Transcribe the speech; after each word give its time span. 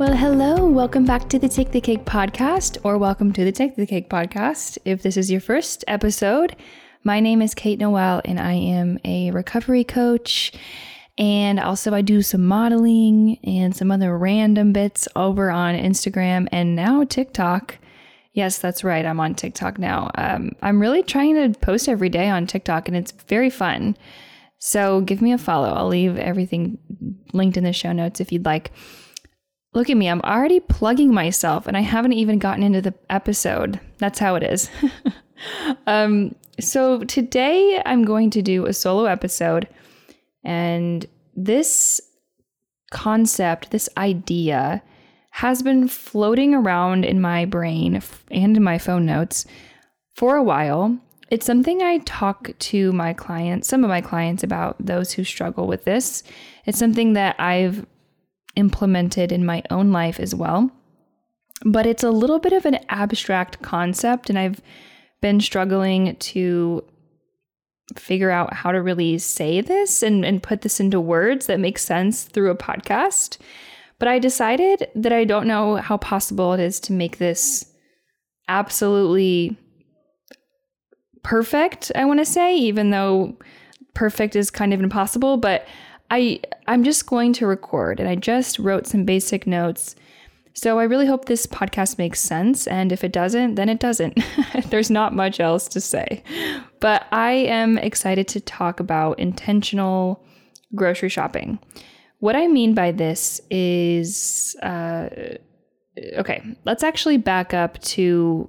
Well, 0.00 0.16
hello. 0.16 0.66
Welcome 0.66 1.04
back 1.04 1.28
to 1.28 1.38
the 1.38 1.46
Take 1.46 1.72
the 1.72 1.80
Cake 1.82 2.06
podcast, 2.06 2.78
or 2.84 2.96
welcome 2.96 3.34
to 3.34 3.44
the 3.44 3.52
Take 3.52 3.76
the 3.76 3.86
Cake 3.86 4.08
podcast. 4.08 4.78
If 4.86 5.02
this 5.02 5.18
is 5.18 5.30
your 5.30 5.42
first 5.42 5.84
episode, 5.86 6.56
my 7.04 7.20
name 7.20 7.42
is 7.42 7.54
Kate 7.54 7.78
Noel, 7.78 8.22
and 8.24 8.40
I 8.40 8.54
am 8.54 8.98
a 9.04 9.30
recovery 9.30 9.84
coach. 9.84 10.52
And 11.18 11.60
also, 11.60 11.92
I 11.92 12.00
do 12.00 12.22
some 12.22 12.46
modeling 12.46 13.36
and 13.44 13.76
some 13.76 13.90
other 13.90 14.16
random 14.16 14.72
bits 14.72 15.06
over 15.16 15.50
on 15.50 15.74
Instagram 15.74 16.48
and 16.50 16.74
now 16.74 17.04
TikTok. 17.04 17.76
Yes, 18.32 18.58
that's 18.58 18.82
right. 18.82 19.04
I'm 19.04 19.20
on 19.20 19.34
TikTok 19.34 19.78
now. 19.78 20.10
Um, 20.14 20.52
I'm 20.62 20.80
really 20.80 21.02
trying 21.02 21.34
to 21.34 21.58
post 21.60 21.90
every 21.90 22.08
day 22.08 22.30
on 22.30 22.46
TikTok, 22.46 22.88
and 22.88 22.96
it's 22.96 23.12
very 23.28 23.50
fun. 23.50 23.98
So 24.58 25.02
give 25.02 25.20
me 25.20 25.32
a 25.32 25.38
follow. 25.38 25.68
I'll 25.68 25.88
leave 25.88 26.16
everything 26.16 26.78
linked 27.34 27.58
in 27.58 27.64
the 27.64 27.74
show 27.74 27.92
notes 27.92 28.18
if 28.18 28.32
you'd 28.32 28.46
like. 28.46 28.72
Look 29.72 29.88
at 29.88 29.96
me, 29.96 30.08
I'm 30.08 30.20
already 30.22 30.58
plugging 30.58 31.14
myself 31.14 31.66
and 31.66 31.76
I 31.76 31.80
haven't 31.80 32.14
even 32.14 32.38
gotten 32.38 32.64
into 32.64 32.80
the 32.80 32.94
episode. 33.08 33.78
That's 33.98 34.18
how 34.18 34.34
it 34.34 34.42
is. 34.42 34.68
um, 35.86 36.34
so 36.58 37.04
today 37.04 37.80
I'm 37.86 38.04
going 38.04 38.30
to 38.30 38.42
do 38.42 38.66
a 38.66 38.72
solo 38.72 39.04
episode, 39.04 39.68
and 40.44 41.06
this 41.34 42.00
concept, 42.90 43.70
this 43.70 43.88
idea, 43.96 44.82
has 45.30 45.62
been 45.62 45.88
floating 45.88 46.54
around 46.54 47.04
in 47.04 47.20
my 47.20 47.44
brain 47.44 48.02
and 48.30 48.56
in 48.56 48.62
my 48.62 48.78
phone 48.78 49.06
notes 49.06 49.46
for 50.14 50.36
a 50.36 50.42
while. 50.42 50.98
It's 51.30 51.46
something 51.46 51.80
I 51.80 51.98
talk 51.98 52.50
to 52.58 52.92
my 52.92 53.12
clients, 53.12 53.68
some 53.68 53.84
of 53.84 53.88
my 53.88 54.00
clients 54.00 54.42
about 54.42 54.76
those 54.84 55.12
who 55.12 55.22
struggle 55.22 55.68
with 55.68 55.84
this. 55.84 56.24
It's 56.66 56.78
something 56.78 57.12
that 57.12 57.38
I've 57.38 57.86
implemented 58.56 59.32
in 59.32 59.44
my 59.44 59.62
own 59.70 59.92
life 59.92 60.20
as 60.20 60.34
well. 60.34 60.70
But 61.64 61.86
it's 61.86 62.02
a 62.02 62.10
little 62.10 62.38
bit 62.38 62.52
of 62.52 62.64
an 62.64 62.78
abstract 62.88 63.60
concept, 63.62 64.30
and 64.30 64.38
I've 64.38 64.60
been 65.20 65.40
struggling 65.40 66.16
to 66.16 66.84
figure 67.96 68.30
out 68.30 68.54
how 68.54 68.72
to 68.72 68.80
really 68.80 69.18
say 69.18 69.60
this 69.60 70.02
and, 70.02 70.24
and 70.24 70.42
put 70.42 70.62
this 70.62 70.80
into 70.80 71.00
words 71.00 71.46
that 71.46 71.60
make 71.60 71.78
sense 71.78 72.24
through 72.24 72.50
a 72.50 72.56
podcast. 72.56 73.38
But 73.98 74.08
I 74.08 74.18
decided 74.18 74.88
that 74.94 75.12
I 75.12 75.24
don't 75.24 75.46
know 75.46 75.76
how 75.76 75.96
possible 75.98 76.54
it 76.54 76.60
is 76.60 76.80
to 76.80 76.92
make 76.92 77.18
this 77.18 77.66
absolutely 78.48 79.58
perfect, 81.22 81.92
I 81.94 82.04
want 82.06 82.20
to 82.20 82.24
say, 82.24 82.56
even 82.56 82.90
though 82.90 83.36
perfect 83.94 84.36
is 84.36 84.50
kind 84.50 84.72
of 84.72 84.80
impossible. 84.80 85.36
But 85.36 85.66
I 86.10 86.40
I'm 86.66 86.84
just 86.84 87.06
going 87.06 87.32
to 87.34 87.46
record 87.46 88.00
and 88.00 88.08
I 88.08 88.16
just 88.16 88.58
wrote 88.58 88.86
some 88.86 89.04
basic 89.04 89.46
notes. 89.46 89.94
So 90.52 90.78
I 90.78 90.84
really 90.84 91.06
hope 91.06 91.24
this 91.24 91.46
podcast 91.46 91.96
makes 91.96 92.20
sense 92.20 92.66
and 92.66 92.92
if 92.92 93.04
it 93.04 93.12
doesn't, 93.12 93.54
then 93.54 93.68
it 93.68 93.78
doesn't. 93.78 94.18
There's 94.70 94.90
not 94.90 95.14
much 95.14 95.40
else 95.40 95.68
to 95.68 95.80
say. 95.80 96.22
But 96.80 97.06
I 97.12 97.32
am 97.32 97.78
excited 97.78 98.26
to 98.28 98.40
talk 98.40 98.80
about 98.80 99.18
intentional 99.18 100.24
grocery 100.74 101.08
shopping. 101.08 101.58
What 102.18 102.36
I 102.36 102.48
mean 102.48 102.74
by 102.74 102.92
this 102.92 103.40
is 103.50 104.56
uh, 104.62 105.08
okay, 106.16 106.42
let's 106.64 106.82
actually 106.82 107.16
back 107.16 107.54
up 107.54 107.80
to 107.82 108.48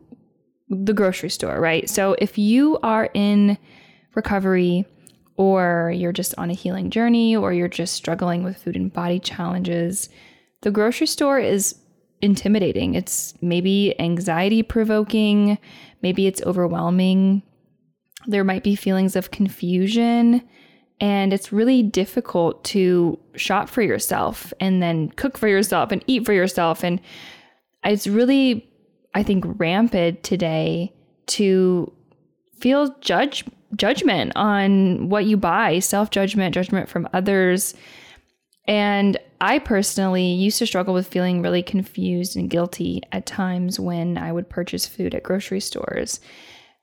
the 0.69 0.93
grocery 0.93 1.29
store, 1.29 1.59
right? 1.59 1.89
So 1.89 2.15
if 2.19 2.37
you 2.37 2.79
are 2.81 3.09
in 3.13 3.57
recovery, 4.15 4.85
or 5.37 5.91
you're 5.95 6.11
just 6.11 6.33
on 6.37 6.49
a 6.49 6.55
healing 6.55 6.89
journey, 6.89 7.35
or 7.35 7.53
you're 7.53 7.67
just 7.67 7.95
struggling 7.95 8.43
with 8.43 8.57
food 8.57 8.75
and 8.75 8.93
body 8.93 9.19
challenges, 9.19 10.09
the 10.61 10.71
grocery 10.71 11.07
store 11.07 11.39
is 11.39 11.75
intimidating. 12.21 12.95
It's 12.95 13.33
maybe 13.41 13.99
anxiety 13.99 14.61
provoking, 14.61 15.57
maybe 16.01 16.27
it's 16.27 16.41
overwhelming. 16.43 17.41
There 18.27 18.43
might 18.43 18.63
be 18.63 18.75
feelings 18.75 19.15
of 19.15 19.31
confusion, 19.31 20.47
and 20.99 21.33
it's 21.33 21.51
really 21.51 21.81
difficult 21.81 22.63
to 22.65 23.17
shop 23.35 23.67
for 23.69 23.81
yourself 23.81 24.53
and 24.59 24.83
then 24.83 25.09
cook 25.09 25.37
for 25.37 25.47
yourself 25.47 25.91
and 25.91 26.03
eat 26.05 26.25
for 26.25 26.33
yourself. 26.33 26.83
And 26.83 27.01
it's 27.83 28.05
really, 28.05 28.69
I 29.15 29.23
think, 29.23 29.45
rampant 29.57 30.21
today 30.21 30.93
to 31.27 31.91
feel 32.59 32.95
judged 32.99 33.49
judgment 33.75 34.33
on 34.35 35.09
what 35.09 35.25
you 35.25 35.37
buy, 35.37 35.79
self 35.79 36.09
judgment, 36.09 36.53
judgment 36.53 36.89
from 36.89 37.07
others. 37.13 37.73
And 38.67 39.17
I 39.39 39.59
personally 39.59 40.33
used 40.33 40.59
to 40.59 40.67
struggle 40.67 40.93
with 40.93 41.07
feeling 41.07 41.41
really 41.41 41.63
confused 41.63 42.37
and 42.37 42.49
guilty 42.49 43.01
at 43.11 43.25
times 43.25 43.79
when 43.79 44.17
I 44.17 44.31
would 44.31 44.49
purchase 44.49 44.85
food 44.85 45.15
at 45.15 45.23
grocery 45.23 45.59
stores. 45.59 46.19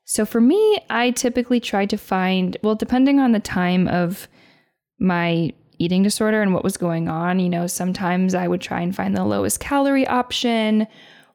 So 0.04 0.24
for 0.24 0.40
me, 0.40 0.78
I 0.90 1.10
typically 1.12 1.60
tried 1.60 1.90
to 1.90 1.98
find, 1.98 2.56
well, 2.62 2.74
depending 2.74 3.20
on 3.20 3.32
the 3.32 3.40
time 3.40 3.86
of 3.88 4.26
my 4.98 5.52
eating 5.78 6.02
disorder 6.02 6.42
and 6.42 6.52
what 6.52 6.64
was 6.64 6.76
going 6.76 7.08
on, 7.08 7.38
you 7.38 7.48
know, 7.48 7.66
sometimes 7.66 8.34
I 8.34 8.48
would 8.48 8.60
try 8.60 8.80
and 8.80 8.94
find 8.94 9.16
the 9.16 9.24
lowest 9.24 9.60
calorie 9.60 10.06
option, 10.06 10.86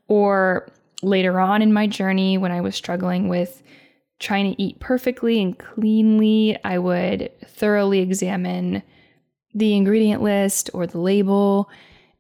or 0.07 0.69
later 1.01 1.39
on 1.39 1.61
in 1.61 1.71
my 1.71 1.87
journey 1.87 2.37
when 2.37 2.51
I 2.51 2.61
was 2.61 2.75
struggling 2.75 3.29
with 3.29 3.61
trying 4.23 4.49
to 4.49 4.61
eat 4.61 4.79
perfectly 4.79 5.41
and 5.41 5.59
cleanly, 5.59 6.57
I 6.63 6.79
would 6.79 7.29
thoroughly 7.45 7.99
examine 7.99 8.81
the 9.53 9.75
ingredient 9.75 10.23
list 10.23 10.69
or 10.73 10.87
the 10.87 10.99
label 10.99 11.69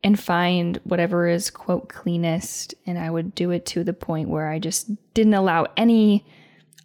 and 0.03 0.19
find 0.19 0.79
whatever 0.83 1.27
is 1.27 1.49
quote 1.49 1.87
cleanest 1.87 2.75
and 2.85 2.99
I 2.99 3.09
would 3.09 3.33
do 3.33 3.51
it 3.51 3.65
to 3.67 3.85
the 3.85 3.93
point 3.93 4.27
where 4.27 4.49
I 4.49 4.59
just 4.59 4.91
didn't 5.13 5.33
allow 5.33 5.65
any 5.77 6.25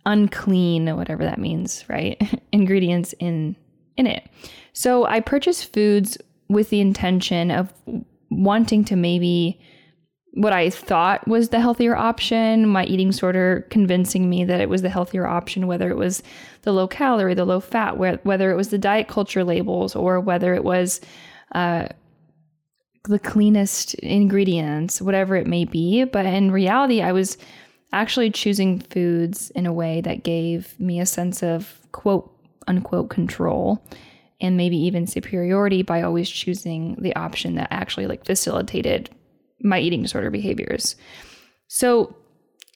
unclean 0.06 0.96
whatever 0.96 1.24
that 1.24 1.38
means, 1.38 1.84
right? 1.88 2.22
ingredients 2.52 3.12
in 3.18 3.56
in 3.96 4.06
it. 4.06 4.24
So 4.72 5.04
I 5.04 5.18
purchased 5.18 5.72
foods 5.72 6.16
with 6.48 6.70
the 6.70 6.80
intention 6.80 7.50
of 7.50 7.72
wanting 8.30 8.84
to 8.84 8.96
maybe 8.96 9.60
what 10.32 10.52
I 10.52 10.70
thought 10.70 11.26
was 11.26 11.48
the 11.48 11.60
healthier 11.60 11.96
option, 11.96 12.66
my 12.68 12.84
eating 12.84 13.10
disorder 13.10 13.66
convincing 13.70 14.28
me 14.28 14.44
that 14.44 14.60
it 14.60 14.68
was 14.68 14.82
the 14.82 14.90
healthier 14.90 15.26
option, 15.26 15.66
whether 15.66 15.90
it 15.90 15.96
was 15.96 16.22
the 16.62 16.72
low 16.72 16.86
calorie, 16.86 17.34
the 17.34 17.44
low 17.44 17.60
fat, 17.60 17.96
whether 17.96 18.50
it 18.50 18.56
was 18.56 18.68
the 18.68 18.78
diet 18.78 19.08
culture 19.08 19.42
labels, 19.42 19.96
or 19.96 20.20
whether 20.20 20.54
it 20.54 20.64
was 20.64 21.00
uh, 21.52 21.88
the 23.04 23.18
cleanest 23.18 23.94
ingredients, 23.94 25.00
whatever 25.00 25.34
it 25.34 25.46
may 25.46 25.64
be. 25.64 26.04
But 26.04 26.26
in 26.26 26.52
reality, 26.52 27.00
I 27.00 27.12
was 27.12 27.38
actually 27.92 28.30
choosing 28.30 28.80
foods 28.80 29.50
in 29.50 29.66
a 29.66 29.72
way 29.72 30.02
that 30.02 30.22
gave 30.22 30.78
me 30.78 31.00
a 31.00 31.06
sense 31.06 31.42
of 31.42 31.80
quote 31.92 32.30
unquote 32.66 33.08
control 33.08 33.82
and 34.40 34.56
maybe 34.56 34.76
even 34.76 35.06
superiority 35.06 35.82
by 35.82 36.02
always 36.02 36.28
choosing 36.28 36.96
the 37.00 37.16
option 37.16 37.54
that 37.56 37.68
actually 37.70 38.06
like 38.06 38.24
facilitated 38.24 39.10
my 39.62 39.78
eating 39.78 40.02
disorder 40.02 40.30
behaviors. 40.30 40.96
So, 41.68 42.14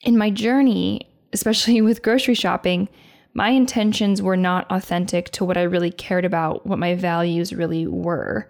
in 0.03 0.17
my 0.17 0.29
journey, 0.29 1.09
especially 1.31 1.81
with 1.81 2.01
grocery 2.01 2.35
shopping, 2.35 2.89
my 3.33 3.49
intentions 3.49 4.21
were 4.21 4.37
not 4.37 4.69
authentic 4.71 5.31
to 5.31 5.45
what 5.45 5.57
I 5.57 5.63
really 5.63 5.91
cared 5.91 6.25
about, 6.25 6.65
what 6.67 6.79
my 6.79 6.95
values 6.95 7.51
really 7.53 7.87
were 7.87 8.49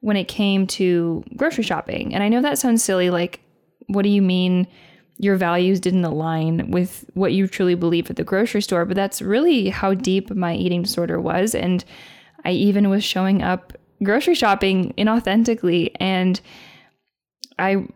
when 0.00 0.16
it 0.16 0.28
came 0.28 0.66
to 0.66 1.24
grocery 1.36 1.64
shopping. 1.64 2.14
And 2.14 2.22
I 2.22 2.28
know 2.28 2.40
that 2.40 2.58
sounds 2.58 2.82
silly 2.82 3.10
like, 3.10 3.40
what 3.88 4.02
do 4.02 4.08
you 4.08 4.22
mean 4.22 4.66
your 5.18 5.36
values 5.36 5.80
didn't 5.80 6.04
align 6.04 6.70
with 6.70 7.04
what 7.14 7.32
you 7.32 7.46
truly 7.46 7.74
believe 7.74 8.08
at 8.08 8.16
the 8.16 8.24
grocery 8.24 8.62
store? 8.62 8.84
But 8.84 8.94
that's 8.94 9.20
really 9.20 9.68
how 9.68 9.94
deep 9.94 10.30
my 10.30 10.54
eating 10.54 10.82
disorder 10.82 11.20
was. 11.20 11.54
And 11.54 11.84
I 12.44 12.52
even 12.52 12.88
was 12.88 13.04
showing 13.04 13.42
up 13.42 13.72
grocery 14.02 14.34
shopping 14.34 14.94
inauthentically. 14.96 15.90
And 15.96 16.40
I 17.60 17.86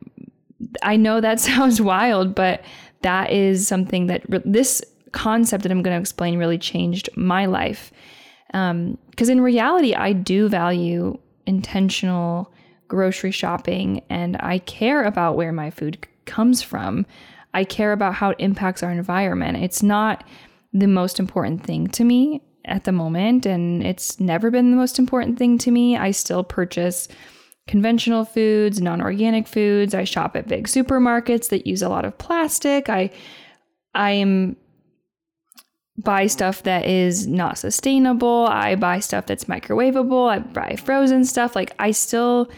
I 0.82 0.96
know 0.96 1.20
that 1.20 1.40
sounds 1.50 1.80
wild, 1.80 2.34
but 2.34 2.64
that 3.02 3.30
is 3.30 3.66
something 3.66 4.06
that 4.06 4.22
re- 4.28 4.42
this 4.44 4.82
concept 5.12 5.62
that 5.62 5.72
I'm 5.72 5.82
going 5.82 5.96
to 5.96 6.00
explain 6.00 6.38
really 6.38 6.58
changed 6.58 7.08
my 7.16 7.46
life. 7.46 7.92
Because 8.48 8.70
um, 8.70 8.98
in 9.18 9.40
reality, 9.40 9.94
I 9.94 10.12
do 10.12 10.48
value 10.48 11.18
intentional 11.46 12.52
grocery 12.88 13.30
shopping 13.30 14.02
and 14.08 14.36
I 14.40 14.58
care 14.58 15.02
about 15.04 15.36
where 15.36 15.52
my 15.52 15.70
food 15.70 16.06
comes 16.26 16.62
from. 16.62 17.06
I 17.52 17.64
care 17.64 17.92
about 17.92 18.14
how 18.14 18.30
it 18.30 18.36
impacts 18.40 18.82
our 18.82 18.90
environment. 18.90 19.58
It's 19.58 19.82
not 19.82 20.24
the 20.72 20.86
most 20.86 21.20
important 21.20 21.64
thing 21.64 21.86
to 21.88 22.04
me 22.04 22.42
at 22.64 22.84
the 22.84 22.92
moment, 22.92 23.46
and 23.46 23.84
it's 23.84 24.18
never 24.18 24.50
been 24.50 24.70
the 24.70 24.76
most 24.76 24.98
important 24.98 25.38
thing 25.38 25.58
to 25.58 25.70
me. 25.70 25.96
I 25.96 26.10
still 26.10 26.42
purchase 26.42 27.08
conventional 27.66 28.24
foods, 28.24 28.80
non 28.80 29.00
organic 29.00 29.46
foods. 29.46 29.94
I 29.94 30.04
shop 30.04 30.36
at 30.36 30.48
big 30.48 30.66
supermarkets 30.66 31.48
that 31.50 31.66
use 31.66 31.82
a 31.82 31.88
lot 31.88 32.04
of 32.04 32.16
plastic. 32.18 32.88
I 32.88 33.10
I 33.94 34.12
am 34.12 34.56
buy 35.96 36.26
stuff 36.26 36.64
that 36.64 36.86
is 36.86 37.26
not 37.26 37.58
sustainable. 37.58 38.46
I 38.50 38.74
buy 38.74 39.00
stuff 39.00 39.26
that's 39.26 39.44
microwavable. 39.44 40.28
I 40.28 40.40
buy 40.40 40.76
frozen 40.76 41.24
stuff. 41.24 41.54
Like 41.54 41.74
I 41.78 41.92
still 41.92 42.50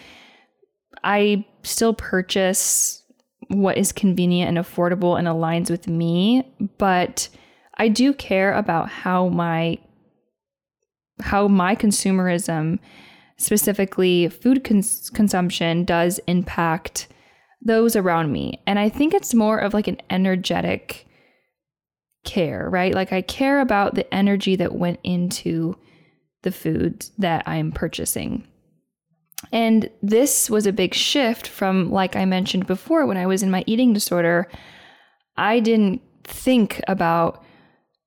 I 1.04 1.44
still 1.62 1.94
purchase 1.94 3.02
what 3.48 3.78
is 3.78 3.92
convenient 3.92 4.56
and 4.56 4.66
affordable 4.66 5.18
and 5.18 5.28
aligns 5.28 5.70
with 5.70 5.86
me, 5.86 6.42
but 6.78 7.28
I 7.78 7.88
do 7.88 8.12
care 8.12 8.52
about 8.54 8.88
how 8.88 9.28
my 9.28 9.78
how 11.20 11.48
my 11.48 11.74
consumerism, 11.76 12.78
specifically 13.38 14.28
food 14.28 14.64
cons- 14.64 15.10
consumption, 15.10 15.84
does 15.84 16.18
impact 16.26 17.08
those 17.60 17.96
around 17.96 18.32
me. 18.32 18.60
And 18.66 18.78
I 18.78 18.88
think 18.88 19.12
it's 19.12 19.34
more 19.34 19.58
of 19.58 19.74
like 19.74 19.88
an 19.88 20.00
energetic 20.10 21.06
care, 22.24 22.68
right? 22.68 22.94
Like 22.94 23.12
I 23.12 23.22
care 23.22 23.60
about 23.60 23.94
the 23.94 24.12
energy 24.14 24.56
that 24.56 24.74
went 24.74 25.00
into 25.02 25.76
the 26.42 26.52
food 26.52 27.06
that 27.18 27.42
I'm 27.46 27.72
purchasing. 27.72 28.46
And 29.52 29.90
this 30.02 30.48
was 30.48 30.66
a 30.66 30.72
big 30.72 30.94
shift 30.94 31.46
from, 31.46 31.90
like 31.90 32.16
I 32.16 32.24
mentioned 32.24 32.66
before, 32.66 33.06
when 33.06 33.16
I 33.16 33.26
was 33.26 33.42
in 33.42 33.50
my 33.50 33.64
eating 33.66 33.92
disorder, 33.92 34.48
I 35.36 35.60
didn't 35.60 36.02
think 36.24 36.80
about 36.88 37.44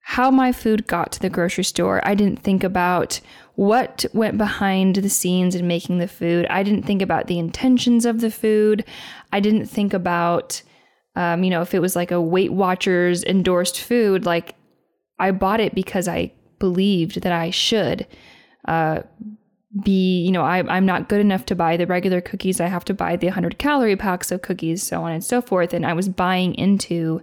how 0.01 0.31
my 0.31 0.51
food 0.51 0.87
got 0.87 1.11
to 1.11 1.19
the 1.19 1.29
grocery 1.29 1.63
store. 1.63 2.01
I 2.03 2.15
didn't 2.15 2.41
think 2.41 2.63
about 2.63 3.21
what 3.59 4.05
went 4.13 4.37
behind 4.37 4.95
the 4.95 5.09
scenes 5.09 5.53
in 5.53 5.67
making 5.67 5.97
the 5.97 6.07
food. 6.07 6.47
I 6.49 6.63
didn't 6.63 6.83
think 6.83 7.01
about 7.01 7.27
the 7.27 7.37
intentions 7.37 8.05
of 8.05 8.21
the 8.21 8.31
food. 8.31 8.85
I 9.33 9.41
didn't 9.41 9.65
think 9.65 9.93
about, 9.93 10.61
um, 11.17 11.43
you 11.43 11.49
know, 11.49 11.61
if 11.61 11.73
it 11.73 11.81
was 11.81 11.93
like 11.93 12.09
a 12.09 12.21
Weight 12.21 12.53
Watchers 12.53 13.21
endorsed 13.25 13.81
food, 13.81 14.25
like 14.25 14.55
I 15.19 15.31
bought 15.31 15.59
it 15.59 15.75
because 15.75 16.07
I 16.07 16.31
believed 16.57 17.21
that 17.23 17.33
I 17.33 17.49
should. 17.49 18.07
Uh, 18.65 19.01
be, 19.83 20.21
you 20.21 20.31
know, 20.31 20.45
I, 20.45 20.63
I'm 20.73 20.85
not 20.85 21.09
good 21.09 21.19
enough 21.19 21.45
to 21.47 21.55
buy 21.55 21.75
the 21.75 21.85
regular 21.85 22.21
cookies. 22.21 22.61
I 22.61 22.67
have 22.67 22.85
to 22.85 22.93
buy 22.93 23.17
the 23.17 23.27
100 23.27 23.59
calorie 23.59 23.97
packs 23.97 24.31
of 24.31 24.41
cookies, 24.41 24.83
so 24.83 25.03
on 25.03 25.11
and 25.11 25.23
so 25.23 25.41
forth. 25.41 25.73
And 25.73 25.85
I 25.85 25.91
was 25.91 26.07
buying 26.07 26.55
into 26.55 27.21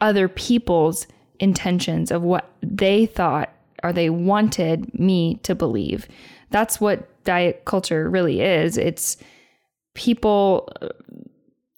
other 0.00 0.26
people's 0.26 1.06
intentions 1.38 2.10
of 2.10 2.22
what 2.22 2.50
they 2.62 3.04
thought 3.04 3.52
or 3.82 3.92
they 3.92 4.10
wanted 4.10 4.92
me 4.98 5.36
to 5.42 5.54
believe. 5.54 6.08
That's 6.50 6.80
what 6.80 7.24
diet 7.24 7.64
culture 7.64 8.08
really 8.08 8.40
is. 8.40 8.76
It's 8.76 9.16
people 9.94 10.68
uh, 10.82 10.88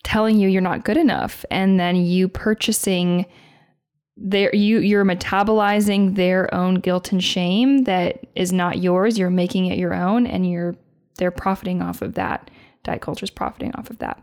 telling 0.05 0.39
you 0.39 0.49
you're 0.49 0.61
not 0.61 0.85
good 0.85 0.97
enough 0.97 1.45
and 1.51 1.79
then 1.79 1.97
you 1.97 2.29
purchasing 2.29 3.25
there 4.17 4.55
you 4.55 4.79
you're 4.81 5.05
metabolizing 5.05 6.17
their 6.17 6.53
own 6.55 6.75
guilt 6.75 7.13
and 7.13 7.25
shame 7.25 7.85
that 7.85 8.21
is 8.35 8.53
not 8.53 8.79
yours 8.79 9.19
you're 9.19 9.31
making 9.31 9.67
it 9.67 9.79
your 9.79 9.95
own 9.95 10.27
and 10.27 10.49
you're 10.49 10.75
they're 11.19 11.31
profiting 11.31 11.81
off 11.81 12.03
of 12.03 12.15
that 12.15 12.51
diet 12.85 13.01
culture 13.01 13.25
is 13.25 13.31
profiting 13.31 13.75
off 13.77 13.89
of 13.91 13.99
that 13.99 14.23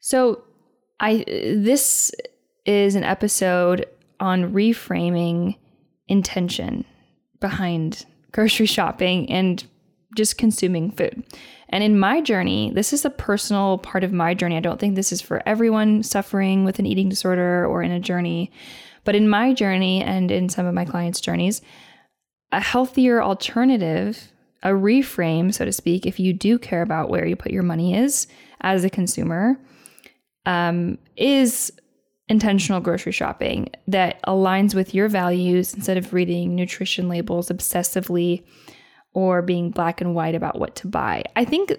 so 0.00 0.42
i 1.00 1.24
this 1.26 2.12
is 2.66 2.94
an 2.94 3.04
episode 3.04 3.86
on 4.20 4.52
reframing 4.52 5.56
intention 6.08 6.84
behind 7.48 8.06
grocery 8.32 8.66
shopping 8.66 9.30
and 9.30 9.64
just 10.16 10.38
consuming 10.38 10.90
food. 10.90 11.24
And 11.68 11.82
in 11.82 11.98
my 11.98 12.20
journey 12.20 12.70
this 12.74 12.92
is 12.92 13.04
a 13.04 13.10
personal 13.10 13.78
part 13.78 14.04
of 14.04 14.12
my 14.12 14.34
journey. 14.34 14.56
I 14.56 14.60
don't 14.60 14.80
think 14.80 14.94
this 14.94 15.12
is 15.12 15.20
for 15.20 15.42
everyone 15.46 16.02
suffering 16.02 16.64
with 16.64 16.78
an 16.78 16.86
eating 16.86 17.08
disorder 17.08 17.66
or 17.66 17.82
in 17.82 17.90
a 17.90 18.00
journey 18.00 18.50
but 19.06 19.14
in 19.14 19.28
my 19.28 19.54
journey 19.54 20.02
and 20.02 20.30
in 20.30 20.50
some 20.50 20.66
of 20.66 20.74
my 20.74 20.84
clients' 20.84 21.20
journeys, 21.20 21.62
a 22.52 22.60
healthier 22.60 23.22
alternative, 23.22 24.32
a 24.64 24.70
reframe, 24.70 25.54
so 25.54 25.64
to 25.64 25.72
speak, 25.72 26.04
if 26.04 26.18
you 26.18 26.32
do 26.32 26.58
care 26.58 26.82
about 26.82 27.08
where 27.08 27.24
you 27.24 27.36
put 27.36 27.52
your 27.52 27.62
money 27.62 27.94
is 27.94 28.26
as 28.60 28.84
a 28.84 28.90
consumer, 28.90 29.56
um, 30.44 30.98
is 31.16 31.72
intentional 32.28 32.80
grocery 32.80 33.12
shopping 33.12 33.68
that 33.86 34.20
aligns 34.24 34.74
with 34.74 34.94
your 34.94 35.08
values 35.08 35.74
instead 35.74 35.96
of 35.96 36.12
reading 36.12 36.54
nutrition 36.54 37.08
labels 37.08 37.48
obsessively 37.48 38.44
or 39.12 39.42
being 39.42 39.70
black 39.70 40.00
and 40.00 40.14
white 40.14 40.34
about 40.34 40.58
what 40.58 40.74
to 40.76 40.88
buy. 40.88 41.22
I 41.36 41.44
think 41.44 41.72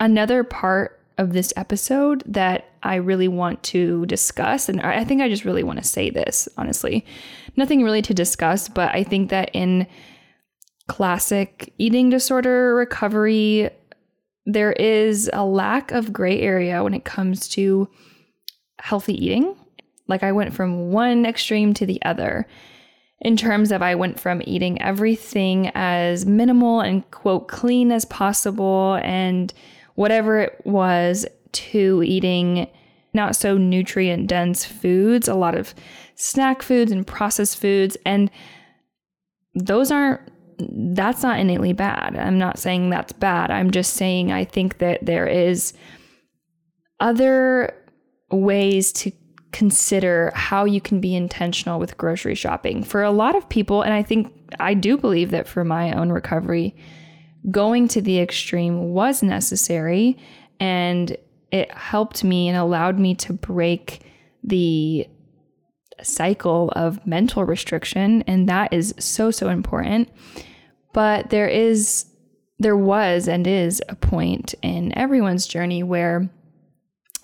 another 0.00 0.42
part 0.44 1.00
of 1.18 1.32
this 1.34 1.52
episode 1.56 2.22
that 2.26 2.64
I 2.82 2.96
really 2.96 3.28
want 3.28 3.62
to 3.64 4.06
discuss. 4.06 4.70
And 4.70 4.80
I 4.80 5.04
think 5.04 5.20
I 5.20 5.28
just 5.28 5.44
really 5.44 5.62
want 5.62 5.78
to 5.78 5.86
say 5.86 6.08
this, 6.08 6.48
honestly. 6.56 7.04
Nothing 7.56 7.84
really 7.84 8.00
to 8.02 8.14
discuss, 8.14 8.68
but 8.68 8.94
I 8.94 9.04
think 9.04 9.28
that 9.28 9.50
in 9.52 9.86
classic 10.88 11.74
eating 11.76 12.08
disorder 12.08 12.74
recovery, 12.74 13.68
there 14.46 14.72
is 14.72 15.30
a 15.32 15.44
lack 15.44 15.92
of 15.92 16.12
gray 16.12 16.40
area 16.40 16.82
when 16.82 16.94
it 16.94 17.04
comes 17.04 17.48
to 17.48 17.88
healthy 18.78 19.12
eating. 19.14 19.54
Like 20.10 20.22
I 20.22 20.32
went 20.32 20.52
from 20.52 20.90
one 20.90 21.24
extreme 21.24 21.72
to 21.74 21.86
the 21.86 22.02
other 22.02 22.46
in 23.20 23.36
terms 23.36 23.70
of 23.70 23.82
I 23.82 23.94
went 23.94 24.18
from 24.18 24.42
eating 24.44 24.80
everything 24.80 25.70
as 25.74 26.26
minimal 26.26 26.80
and 26.80 27.08
quote 27.10 27.48
clean 27.48 27.92
as 27.92 28.04
possible 28.06 28.98
and 29.02 29.52
whatever 29.94 30.38
it 30.38 30.60
was 30.64 31.26
to 31.52 32.02
eating 32.04 32.66
not 33.12 33.36
so 33.36 33.58
nutrient 33.58 34.28
dense 34.28 34.64
foods, 34.64 35.28
a 35.28 35.34
lot 35.34 35.54
of 35.54 35.74
snack 36.14 36.62
foods 36.62 36.92
and 36.92 37.06
processed 37.06 37.58
foods. 37.58 37.96
And 38.06 38.30
those 39.54 39.90
aren't, 39.90 40.20
that's 40.58 41.22
not 41.22 41.40
innately 41.40 41.72
bad. 41.72 42.16
I'm 42.16 42.38
not 42.38 42.58
saying 42.58 42.90
that's 42.90 43.12
bad. 43.12 43.50
I'm 43.50 43.70
just 43.70 43.94
saying 43.94 44.30
I 44.30 44.44
think 44.44 44.78
that 44.78 45.04
there 45.04 45.26
is 45.26 45.72
other 47.00 47.74
ways 48.30 48.92
to 48.92 49.10
consider 49.52 50.32
how 50.34 50.64
you 50.64 50.80
can 50.80 51.00
be 51.00 51.14
intentional 51.14 51.80
with 51.80 51.96
grocery 51.96 52.34
shopping. 52.34 52.82
For 52.82 53.02
a 53.02 53.10
lot 53.10 53.34
of 53.36 53.48
people, 53.48 53.82
and 53.82 53.92
I 53.92 54.02
think 54.02 54.32
I 54.58 54.74
do 54.74 54.96
believe 54.96 55.30
that 55.30 55.48
for 55.48 55.64
my 55.64 55.92
own 55.92 56.10
recovery, 56.10 56.74
going 57.50 57.88
to 57.88 58.00
the 58.00 58.20
extreme 58.20 58.92
was 58.92 59.22
necessary 59.22 60.18
and 60.58 61.16
it 61.50 61.72
helped 61.72 62.22
me 62.22 62.48
and 62.48 62.56
allowed 62.56 62.98
me 62.98 63.14
to 63.14 63.32
break 63.32 64.00
the 64.44 65.06
cycle 66.02 66.72
of 66.76 67.06
mental 67.06 67.44
restriction 67.44 68.22
and 68.22 68.48
that 68.48 68.72
is 68.72 68.94
so 68.98 69.30
so 69.30 69.50
important 69.50 70.08
but 70.94 71.28
there 71.28 71.48
is 71.48 72.06
there 72.58 72.76
was 72.76 73.28
and 73.28 73.46
is 73.46 73.82
a 73.88 73.94
point 73.94 74.54
in 74.62 74.96
everyone's 74.96 75.46
journey 75.46 75.82
where 75.82 76.30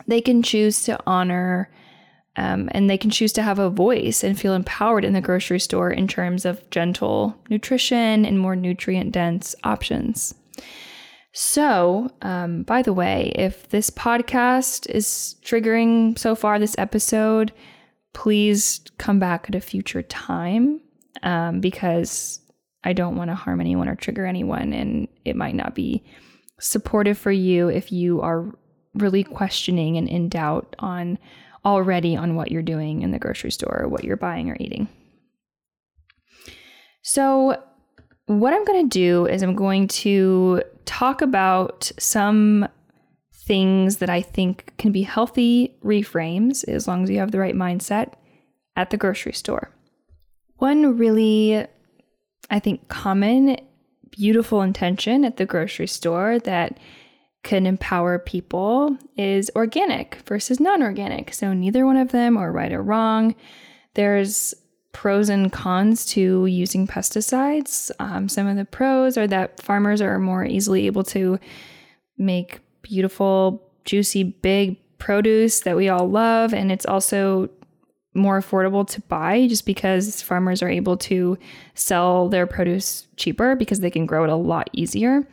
they 0.06 0.20
can 0.20 0.42
choose 0.42 0.82
to 0.82 0.98
honor 1.06 1.70
um, 2.36 2.68
and 2.72 2.88
they 2.88 2.98
can 2.98 3.10
choose 3.10 3.32
to 3.34 3.42
have 3.42 3.58
a 3.58 3.70
voice 3.70 4.22
and 4.22 4.38
feel 4.38 4.54
empowered 4.54 5.04
in 5.04 5.12
the 5.12 5.20
grocery 5.20 5.60
store 5.60 5.90
in 5.90 6.06
terms 6.06 6.44
of 6.44 6.68
gentle 6.70 7.34
nutrition 7.48 8.26
and 8.26 8.38
more 8.38 8.56
nutrient 8.56 9.12
dense 9.12 9.54
options. 9.64 10.34
So, 11.32 12.10
um, 12.22 12.62
by 12.62 12.80
the 12.80 12.94
way, 12.94 13.32
if 13.34 13.68
this 13.68 13.90
podcast 13.90 14.88
is 14.88 15.36
triggering 15.42 16.18
so 16.18 16.34
far 16.34 16.58
this 16.58 16.74
episode, 16.78 17.52
please 18.14 18.80
come 18.96 19.18
back 19.18 19.46
at 19.48 19.54
a 19.54 19.60
future 19.60 20.02
time 20.02 20.80
um, 21.22 21.60
because 21.60 22.40
I 22.84 22.94
don't 22.94 23.16
want 23.16 23.30
to 23.30 23.34
harm 23.34 23.60
anyone 23.60 23.88
or 23.88 23.96
trigger 23.96 24.24
anyone, 24.24 24.72
and 24.72 25.08
it 25.24 25.36
might 25.36 25.54
not 25.54 25.74
be 25.74 26.02
supportive 26.58 27.18
for 27.18 27.32
you 27.32 27.68
if 27.68 27.92
you 27.92 28.22
are 28.22 28.50
really 28.94 29.22
questioning 29.22 29.98
and 29.98 30.08
in 30.08 30.30
doubt 30.30 30.74
on 30.78 31.18
already 31.66 32.16
on 32.16 32.36
what 32.36 32.50
you're 32.50 32.62
doing 32.62 33.02
in 33.02 33.10
the 33.10 33.18
grocery 33.18 33.50
store 33.50 33.82
or 33.82 33.88
what 33.88 34.04
you're 34.04 34.16
buying 34.16 34.48
or 34.48 34.56
eating. 34.58 34.88
So, 37.02 37.60
what 38.26 38.54
I'm 38.54 38.64
going 38.64 38.88
to 38.88 38.98
do 38.98 39.26
is 39.26 39.42
I'm 39.42 39.54
going 39.54 39.86
to 39.88 40.62
talk 40.84 41.22
about 41.22 41.92
some 41.98 42.66
things 43.34 43.98
that 43.98 44.10
I 44.10 44.22
think 44.22 44.72
can 44.78 44.90
be 44.90 45.02
healthy 45.02 45.76
reframes 45.84 46.66
as 46.68 46.88
long 46.88 47.04
as 47.04 47.10
you 47.10 47.18
have 47.18 47.30
the 47.30 47.38
right 47.38 47.54
mindset 47.54 48.14
at 48.74 48.90
the 48.90 48.96
grocery 48.96 49.32
store. 49.32 49.70
One 50.56 50.96
really, 50.96 51.64
I 52.50 52.58
think, 52.58 52.88
common, 52.88 53.56
beautiful 54.10 54.62
intention 54.62 55.24
at 55.24 55.36
the 55.36 55.46
grocery 55.46 55.86
store 55.86 56.40
that 56.40 56.78
can 57.46 57.64
empower 57.64 58.18
people 58.18 58.98
is 59.16 59.52
organic 59.54 60.16
versus 60.26 60.58
non 60.58 60.82
organic. 60.82 61.32
So 61.32 61.52
neither 61.52 61.86
one 61.86 61.96
of 61.96 62.10
them 62.10 62.36
are 62.36 62.50
right 62.50 62.72
or 62.72 62.82
wrong. 62.82 63.36
There's 63.94 64.52
pros 64.90 65.28
and 65.28 65.52
cons 65.52 66.04
to 66.06 66.46
using 66.46 66.88
pesticides. 66.88 67.92
Um, 68.00 68.28
some 68.28 68.48
of 68.48 68.56
the 68.56 68.64
pros 68.64 69.16
are 69.16 69.28
that 69.28 69.62
farmers 69.62 70.02
are 70.02 70.18
more 70.18 70.44
easily 70.44 70.86
able 70.86 71.04
to 71.04 71.38
make 72.18 72.58
beautiful, 72.82 73.62
juicy, 73.84 74.24
big 74.24 74.76
produce 74.98 75.60
that 75.60 75.76
we 75.76 75.88
all 75.88 76.10
love. 76.10 76.52
And 76.52 76.72
it's 76.72 76.86
also 76.86 77.48
more 78.12 78.40
affordable 78.40 78.88
to 78.88 79.00
buy 79.02 79.46
just 79.46 79.66
because 79.66 80.20
farmers 80.20 80.62
are 80.62 80.68
able 80.68 80.96
to 80.96 81.38
sell 81.74 82.28
their 82.28 82.48
produce 82.48 83.06
cheaper 83.16 83.54
because 83.54 83.78
they 83.78 83.90
can 83.90 84.04
grow 84.04 84.24
it 84.24 84.30
a 84.30 84.34
lot 84.34 84.68
easier. 84.72 85.28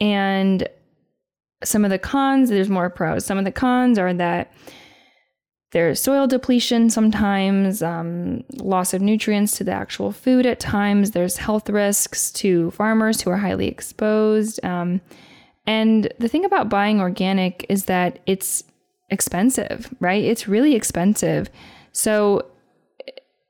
And 0.00 0.68
some 1.66 1.84
of 1.84 1.90
the 1.90 1.98
cons, 1.98 2.48
there's 2.48 2.68
more 2.68 2.90
pros. 2.90 3.24
Some 3.24 3.38
of 3.38 3.44
the 3.44 3.52
cons 3.52 3.98
are 3.98 4.14
that 4.14 4.52
there's 5.72 6.00
soil 6.00 6.26
depletion 6.26 6.88
sometimes, 6.90 7.82
um, 7.82 8.44
loss 8.54 8.94
of 8.94 9.02
nutrients 9.02 9.56
to 9.58 9.64
the 9.64 9.72
actual 9.72 10.12
food 10.12 10.46
at 10.46 10.60
times. 10.60 11.10
There's 11.10 11.36
health 11.36 11.68
risks 11.68 12.30
to 12.32 12.70
farmers 12.70 13.20
who 13.20 13.30
are 13.30 13.36
highly 13.36 13.66
exposed. 13.68 14.64
Um, 14.64 15.00
and 15.66 16.12
the 16.18 16.28
thing 16.28 16.44
about 16.44 16.68
buying 16.68 17.00
organic 17.00 17.66
is 17.68 17.86
that 17.86 18.20
it's 18.26 18.62
expensive, 19.10 19.92
right? 20.00 20.24
It's 20.24 20.48
really 20.48 20.74
expensive. 20.74 21.50
So 21.92 22.46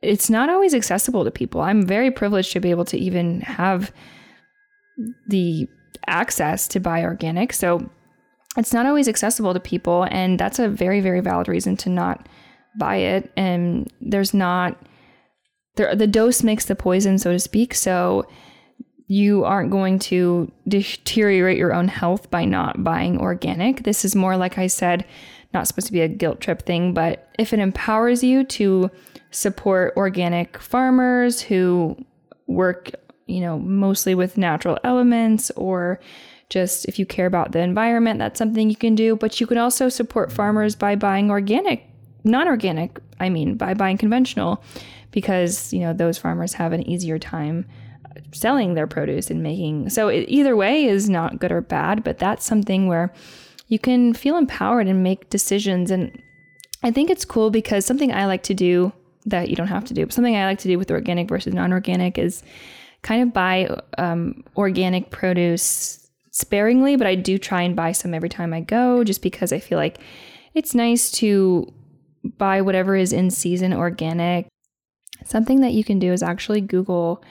it's 0.02 0.30
not 0.30 0.48
always 0.48 0.74
accessible 0.74 1.24
to 1.24 1.30
people. 1.30 1.60
I'm 1.60 1.86
very 1.86 2.10
privileged 2.10 2.52
to 2.52 2.60
be 2.60 2.70
able 2.70 2.84
to 2.86 2.98
even 2.98 3.42
have 3.42 3.92
the 5.28 5.68
access 6.06 6.66
to 6.68 6.80
buy 6.80 7.02
organic. 7.02 7.52
So 7.52 7.90
it's 8.56 8.72
not 8.72 8.86
always 8.86 9.08
accessible 9.08 9.54
to 9.54 9.60
people. 9.60 10.06
And 10.10 10.38
that's 10.38 10.58
a 10.58 10.68
very, 10.68 11.00
very 11.00 11.20
valid 11.20 11.48
reason 11.48 11.76
to 11.78 11.90
not 11.90 12.28
buy 12.78 12.96
it. 12.96 13.32
And 13.36 13.92
there's 14.00 14.34
not, 14.34 14.76
there, 15.76 15.94
the 15.94 16.06
dose 16.06 16.42
makes 16.42 16.66
the 16.66 16.76
poison, 16.76 17.18
so 17.18 17.32
to 17.32 17.38
speak. 17.38 17.74
So 17.74 18.26
you 19.08 19.44
aren't 19.44 19.70
going 19.70 19.98
to 20.00 20.50
deteriorate 20.66 21.58
your 21.58 21.72
own 21.72 21.88
health 21.88 22.30
by 22.30 22.44
not 22.44 22.82
buying 22.82 23.20
organic. 23.20 23.84
This 23.84 24.04
is 24.04 24.16
more, 24.16 24.36
like 24.36 24.58
I 24.58 24.66
said, 24.66 25.04
not 25.54 25.68
supposed 25.68 25.86
to 25.86 25.92
be 25.92 26.00
a 26.00 26.08
guilt 26.08 26.40
trip 26.40 26.62
thing, 26.66 26.92
but 26.92 27.28
if 27.38 27.52
it 27.52 27.60
empowers 27.60 28.24
you 28.24 28.42
to 28.44 28.90
support 29.30 29.94
organic 29.96 30.58
farmers 30.58 31.40
who 31.40 31.96
work, 32.46 32.90
you 33.26 33.40
know, 33.40 33.58
mostly 33.58 34.14
with 34.14 34.36
natural 34.36 34.78
elements 34.82 35.50
or 35.52 36.00
just 36.48 36.84
if 36.86 36.98
you 36.98 37.06
care 37.06 37.26
about 37.26 37.52
the 37.52 37.60
environment, 37.60 38.18
that's 38.18 38.38
something 38.38 38.70
you 38.70 38.76
can 38.76 38.94
do. 38.94 39.16
But 39.16 39.40
you 39.40 39.46
can 39.46 39.58
also 39.58 39.88
support 39.88 40.32
farmers 40.32 40.74
by 40.74 40.96
buying 40.96 41.30
organic, 41.30 41.88
non 42.24 42.46
organic, 42.46 43.00
I 43.18 43.28
mean, 43.28 43.56
by 43.56 43.74
buying 43.74 43.98
conventional, 43.98 44.62
because, 45.10 45.72
you 45.72 45.80
know, 45.80 45.92
those 45.92 46.18
farmers 46.18 46.52
have 46.54 46.72
an 46.72 46.88
easier 46.88 47.18
time 47.18 47.66
selling 48.32 48.74
their 48.74 48.86
produce 48.86 49.30
and 49.30 49.42
making. 49.42 49.90
So 49.90 50.08
it, 50.08 50.26
either 50.28 50.56
way 50.56 50.84
is 50.84 51.08
not 51.08 51.38
good 51.38 51.52
or 51.52 51.60
bad, 51.60 52.04
but 52.04 52.18
that's 52.18 52.44
something 52.44 52.86
where 52.86 53.12
you 53.68 53.78
can 53.78 54.14
feel 54.14 54.36
empowered 54.36 54.86
and 54.86 55.02
make 55.02 55.30
decisions. 55.30 55.90
And 55.90 56.22
I 56.82 56.90
think 56.90 57.10
it's 57.10 57.24
cool 57.24 57.50
because 57.50 57.84
something 57.84 58.12
I 58.12 58.26
like 58.26 58.42
to 58.44 58.54
do 58.54 58.92
that 59.26 59.50
you 59.50 59.56
don't 59.56 59.66
have 59.66 59.84
to 59.86 59.94
do, 59.94 60.06
but 60.06 60.12
something 60.12 60.36
I 60.36 60.46
like 60.46 60.60
to 60.60 60.68
do 60.68 60.78
with 60.78 60.90
organic 60.90 61.28
versus 61.28 61.52
non 61.52 61.72
organic 61.72 62.16
is 62.16 62.42
kind 63.02 63.22
of 63.22 63.32
buy 63.32 63.68
um, 63.98 64.44
organic 64.56 65.10
produce 65.10 66.05
sparingly, 66.36 66.96
but 66.96 67.06
I 67.06 67.14
do 67.14 67.38
try 67.38 67.62
and 67.62 67.74
buy 67.74 67.92
some 67.92 68.12
every 68.12 68.28
time 68.28 68.52
I 68.52 68.60
go 68.60 69.02
just 69.04 69.22
because 69.22 69.52
I 69.52 69.58
feel 69.58 69.78
like 69.78 69.98
it's 70.54 70.74
nice 70.74 71.10
to 71.12 71.72
buy 72.36 72.60
whatever 72.60 72.94
is 72.94 73.12
in 73.12 73.30
season 73.30 73.72
organic. 73.72 74.46
Something 75.24 75.62
that 75.62 75.72
you 75.72 75.82
can 75.82 75.98
do 75.98 76.12
is 76.12 76.22
actually 76.22 76.60
Google 76.60 77.22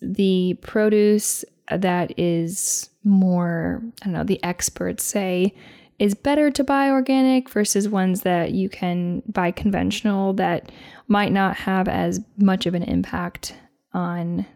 the 0.00 0.56
produce 0.62 1.44
that 1.70 2.16
is 2.18 2.90
more, 3.02 3.82
I 4.02 4.04
don't 4.04 4.14
know, 4.14 4.24
the 4.24 4.42
experts 4.44 5.02
say 5.02 5.52
is 5.98 6.14
better 6.14 6.52
to 6.52 6.62
buy 6.62 6.88
organic 6.88 7.50
versus 7.50 7.88
ones 7.88 8.22
that 8.22 8.52
you 8.52 8.68
can 8.68 9.22
buy 9.26 9.50
conventional 9.50 10.34
that 10.34 10.70
might 11.08 11.32
not 11.32 11.56
have 11.56 11.88
as 11.88 12.20
much 12.38 12.66
of 12.66 12.74
an 12.74 12.84
impact 12.84 13.54
on 13.92 14.46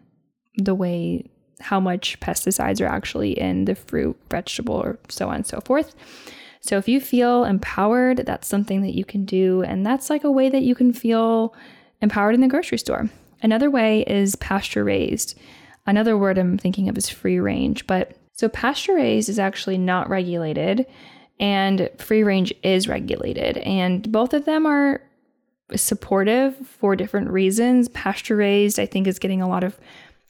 the 0.55 0.73
way 0.73 1.29
how 1.59 1.79
much 1.79 2.19
pesticides 2.19 2.81
are 2.81 2.89
actually 2.89 3.39
in 3.39 3.65
the 3.65 3.75
fruit, 3.75 4.17
vegetable, 4.29 4.75
or 4.75 4.97
so 5.09 5.29
on 5.29 5.35
and 5.35 5.47
so 5.47 5.59
forth. 5.61 5.95
So 6.61 6.77
if 6.77 6.87
you 6.87 6.99
feel 6.99 7.43
empowered, 7.43 8.25
that's 8.25 8.47
something 8.47 8.81
that 8.81 8.95
you 8.95 9.05
can 9.05 9.23
do. 9.23 9.61
And 9.63 9.85
that's 9.85 10.09
like 10.09 10.23
a 10.23 10.31
way 10.31 10.49
that 10.49 10.63
you 10.63 10.73
can 10.73 10.93
feel 10.93 11.53
empowered 12.01 12.35
in 12.35 12.41
the 12.41 12.47
grocery 12.47 12.79
store. 12.79 13.09
Another 13.41 13.69
way 13.69 14.01
is 14.07 14.35
pasture 14.37 14.83
raised. 14.83 15.37
Another 15.85 16.17
word 16.17 16.37
I'm 16.37 16.57
thinking 16.57 16.89
of 16.89 16.97
is 16.97 17.09
free 17.09 17.39
range, 17.39 17.85
but 17.85 18.17
so 18.33 18.49
pasture 18.49 18.95
raised 18.95 19.29
is 19.29 19.39
actually 19.39 19.77
not 19.77 20.09
regulated 20.09 20.87
and 21.39 21.89
free 21.97 22.23
range 22.23 22.53
is 22.63 22.87
regulated. 22.87 23.57
And 23.57 24.11
both 24.11 24.33
of 24.33 24.45
them 24.45 24.65
are 24.65 25.01
supportive 25.75 26.55
for 26.67 26.95
different 26.95 27.29
reasons. 27.29 27.89
Pasture 27.89 28.35
raised, 28.35 28.79
I 28.79 28.85
think, 28.85 29.07
is 29.07 29.19
getting 29.19 29.41
a 29.41 29.47
lot 29.47 29.63
of 29.63 29.77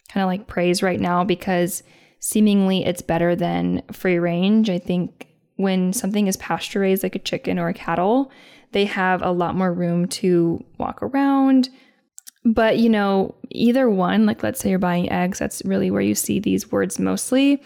kind 0.06 0.22
of 0.22 0.28
like 0.28 0.46
praise 0.46 0.82
right 0.82 1.00
now 1.00 1.24
because 1.24 1.82
seemingly 2.20 2.84
it's 2.84 3.02
better 3.02 3.36
than 3.36 3.82
free 3.92 4.18
range. 4.18 4.70
I 4.70 4.78
think 4.78 5.28
when 5.56 5.92
something 5.92 6.26
is 6.26 6.36
pasture 6.36 6.80
raised, 6.80 7.02
like 7.02 7.14
a 7.14 7.20
chicken 7.20 7.58
or 7.58 7.68
a 7.68 7.74
cattle, 7.74 8.30
they 8.72 8.84
have 8.84 9.22
a 9.22 9.30
lot 9.30 9.54
more 9.54 9.72
room 9.72 10.06
to 10.08 10.62
walk 10.78 11.02
around, 11.02 11.68
but, 12.44 12.78
you 12.78 12.88
know, 12.88 13.34
either 13.50 13.90
one, 13.90 14.24
like 14.24 14.42
let's 14.42 14.60
say 14.60 14.70
you're 14.70 14.78
buying 14.78 15.10
eggs, 15.10 15.38
that's 15.38 15.62
really 15.64 15.90
where 15.90 16.02
you 16.02 16.14
see 16.14 16.38
these 16.38 16.70
words 16.70 16.98
mostly. 16.98 17.60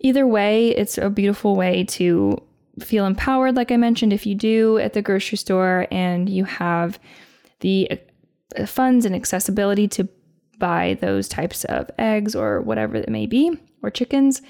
Either 0.00 0.26
way, 0.26 0.70
it's 0.70 0.98
a 0.98 1.08
beautiful 1.08 1.54
way 1.54 1.84
to 1.84 2.36
feel 2.80 3.06
empowered, 3.06 3.56
like 3.56 3.70
I 3.70 3.76
mentioned, 3.76 4.12
if 4.12 4.26
you 4.26 4.34
do 4.34 4.78
at 4.78 4.92
the 4.92 5.02
grocery 5.02 5.38
store 5.38 5.86
and 5.90 6.28
you 6.28 6.44
have 6.44 6.98
the 7.60 7.90
uh, 8.56 8.66
funds 8.66 9.04
and 9.04 9.14
accessibility 9.14 9.86
to 9.88 10.08
buy 10.58 10.98
those 11.00 11.28
types 11.28 11.64
of 11.64 11.90
eggs 11.98 12.34
or 12.34 12.60
whatever 12.60 12.96
it 12.96 13.08
may 13.08 13.26
be, 13.26 13.58
or 13.82 13.90
chickens, 13.90 14.42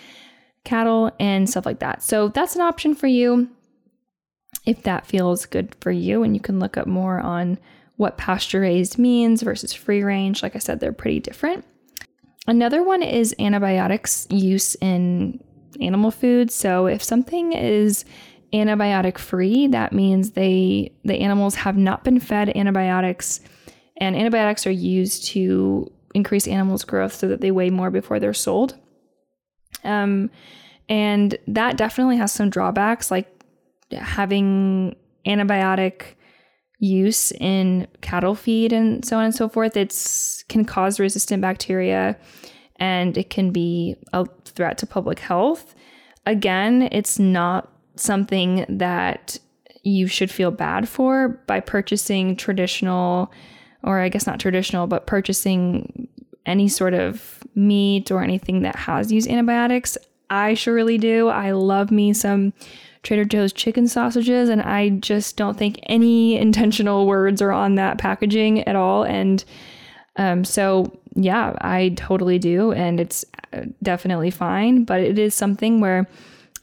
cattle, 0.65 1.11
and 1.21 1.49
stuff 1.49 1.67
like 1.67 1.81
that. 1.81 2.03
So 2.03 2.29
that's 2.29 2.57
an 2.57 2.63
option 2.63 2.95
for 2.95 3.07
you 3.07 3.49
if 4.67 4.83
that 4.83 5.07
feels 5.07 5.47
good 5.47 5.75
for 5.81 5.91
you. 5.91 6.23
And 6.23 6.35
you 6.35 6.41
can 6.41 6.59
look 6.59 6.77
up 6.77 6.87
more 6.87 7.21
on 7.21 7.59
what 7.97 8.17
pasture 8.17 8.61
raised 8.61 8.99
means 8.99 9.43
versus 9.43 9.73
free 9.73 10.03
range. 10.03 10.43
Like 10.43 10.55
I 10.55 10.61
said, 10.61 10.81
they're 10.81 10.93
pretty 10.93 11.21
different. 11.21 11.65
Another 12.47 12.83
one 12.83 13.03
is 13.03 13.35
antibiotics 13.39 14.27
use 14.31 14.75
in 14.77 15.43
animal 15.81 16.11
food. 16.11 16.51
So 16.51 16.87
if 16.87 17.03
something 17.03 17.53
is 17.53 18.05
antibiotic 18.53 19.19
free, 19.19 19.67
that 19.69 19.93
means 19.93 20.31
they 20.31 20.93
the 21.05 21.21
animals 21.21 21.57
have 21.57 21.77
not 21.77 22.05
been 22.05 22.21
fed 22.21 22.57
antibiotics 22.57 23.41
and 23.99 24.17
antibiotics 24.17 24.67
are 24.67 24.71
used 24.71 25.27
to 25.27 25.93
increase 26.15 26.47
animals' 26.47 26.85
growth 26.85 27.15
so 27.15 27.29
that 27.29 27.41
they 27.41 27.51
weigh 27.51 27.71
more 27.71 27.91
before 27.91 28.19
they're 28.19 28.35
sold. 28.35 28.77
Um, 29.85 30.31
and 30.89 31.37
that 31.47 31.77
definitely 31.77 32.17
has 32.17 32.33
some 32.33 32.51
drawbacks, 32.51 33.11
like 33.11 33.29
having 33.93 34.97
antibiotic 35.27 36.15
use 36.79 37.33
in 37.33 37.87
cattle 38.01 38.35
feed 38.35 38.73
and 38.73 39.05
so 39.05 39.19
on 39.19 39.25
and 39.25 39.35
so 39.35 39.49
forth, 39.49 39.77
it's 39.77 40.45
can 40.45 40.65
cause 40.65 41.01
resistant 41.01 41.43
bacteria 41.43 42.17
and 42.77 43.19
it 43.19 43.31
can 43.31 43.51
be 43.51 43.97
a 44.13 44.25
threat 44.45 44.79
to 44.79 44.87
public 44.87 45.19
health. 45.19 45.75
Again, 46.25 46.89
it's 46.93 47.19
not 47.19 47.73
something 47.97 48.65
that 48.69 49.39
you 49.83 50.07
should 50.07 50.31
feel 50.31 50.51
bad 50.51 50.89
for 50.89 51.43
by 51.47 51.61
purchasing 51.61 52.37
traditional 52.37 53.33
or 53.83 54.01
I 54.01 54.09
guess 54.09 54.27
not 54.27 54.41
traditional, 54.41 54.87
but 54.87 55.07
purchasing 55.07 56.09
any 56.47 56.69
sort 56.69 56.95
of 56.95 57.43
meat 57.55 58.11
or 58.11 58.23
anything 58.23 58.63
that 58.63 58.77
has 58.77 59.13
used 59.13 59.29
antibiotics. 59.29 59.99
I 60.31 60.55
surely 60.55 60.99
do. 60.99 61.29
I 61.29 61.53
love 61.53 61.91
me 61.91 62.13
some 62.13 62.53
Trader 63.03 63.25
Joe's 63.25 63.53
chicken 63.53 63.87
sausages, 63.87 64.49
and 64.49 64.61
I 64.61 64.91
just 64.91 65.37
don't 65.37 65.57
think 65.57 65.79
any 65.85 66.37
intentional 66.41 67.07
words 67.07 67.41
are 67.41 67.53
on 67.53 67.77
that 67.77 67.99
packaging 67.99 68.67
at 68.67 68.77
all. 68.77 69.05
And 69.05 69.45
um, 70.17 70.45
so, 70.45 70.99
yeah, 71.15 71.55
I 71.61 71.91
totally 71.97 72.39
do, 72.39 72.73
and 72.73 72.99
it's 72.99 73.25
uh, 73.53 73.63
definitely 73.83 74.31
fine. 74.31 74.85
But 74.85 75.01
it 75.01 75.19
is 75.19 75.35
something 75.35 75.81
where 75.81 76.09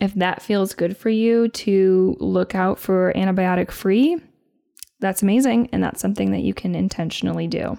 if 0.01 0.13
that 0.15 0.41
feels 0.41 0.73
good 0.73 0.97
for 0.97 1.09
you 1.09 1.47
to 1.47 2.17
look 2.19 2.53
out 2.53 2.79
for 2.79 3.13
antibiotic 3.15 3.71
free, 3.71 4.21
that's 5.05 5.21
amazing, 5.21 5.69
and 5.71 5.83
that's 5.83 6.01
something 6.01 6.31
that 6.31 6.41
you 6.41 6.53
can 6.53 6.75
intentionally 6.75 7.47
do. 7.47 7.77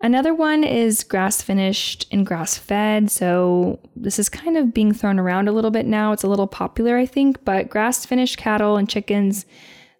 Another 0.00 0.32
one 0.32 0.62
is 0.62 1.02
grass 1.02 1.42
finished 1.42 2.06
and 2.12 2.24
grass 2.24 2.56
fed. 2.56 3.10
So 3.10 3.80
this 3.96 4.18
is 4.18 4.28
kind 4.28 4.56
of 4.56 4.72
being 4.72 4.92
thrown 4.92 5.18
around 5.18 5.48
a 5.48 5.52
little 5.52 5.72
bit 5.72 5.86
now. 5.86 6.12
It's 6.12 6.22
a 6.22 6.28
little 6.28 6.46
popular, 6.46 6.96
I 6.96 7.06
think, 7.06 7.44
but 7.44 7.68
grass 7.68 8.06
finished 8.06 8.36
cattle 8.36 8.76
and 8.76 8.88
chickens, 8.88 9.44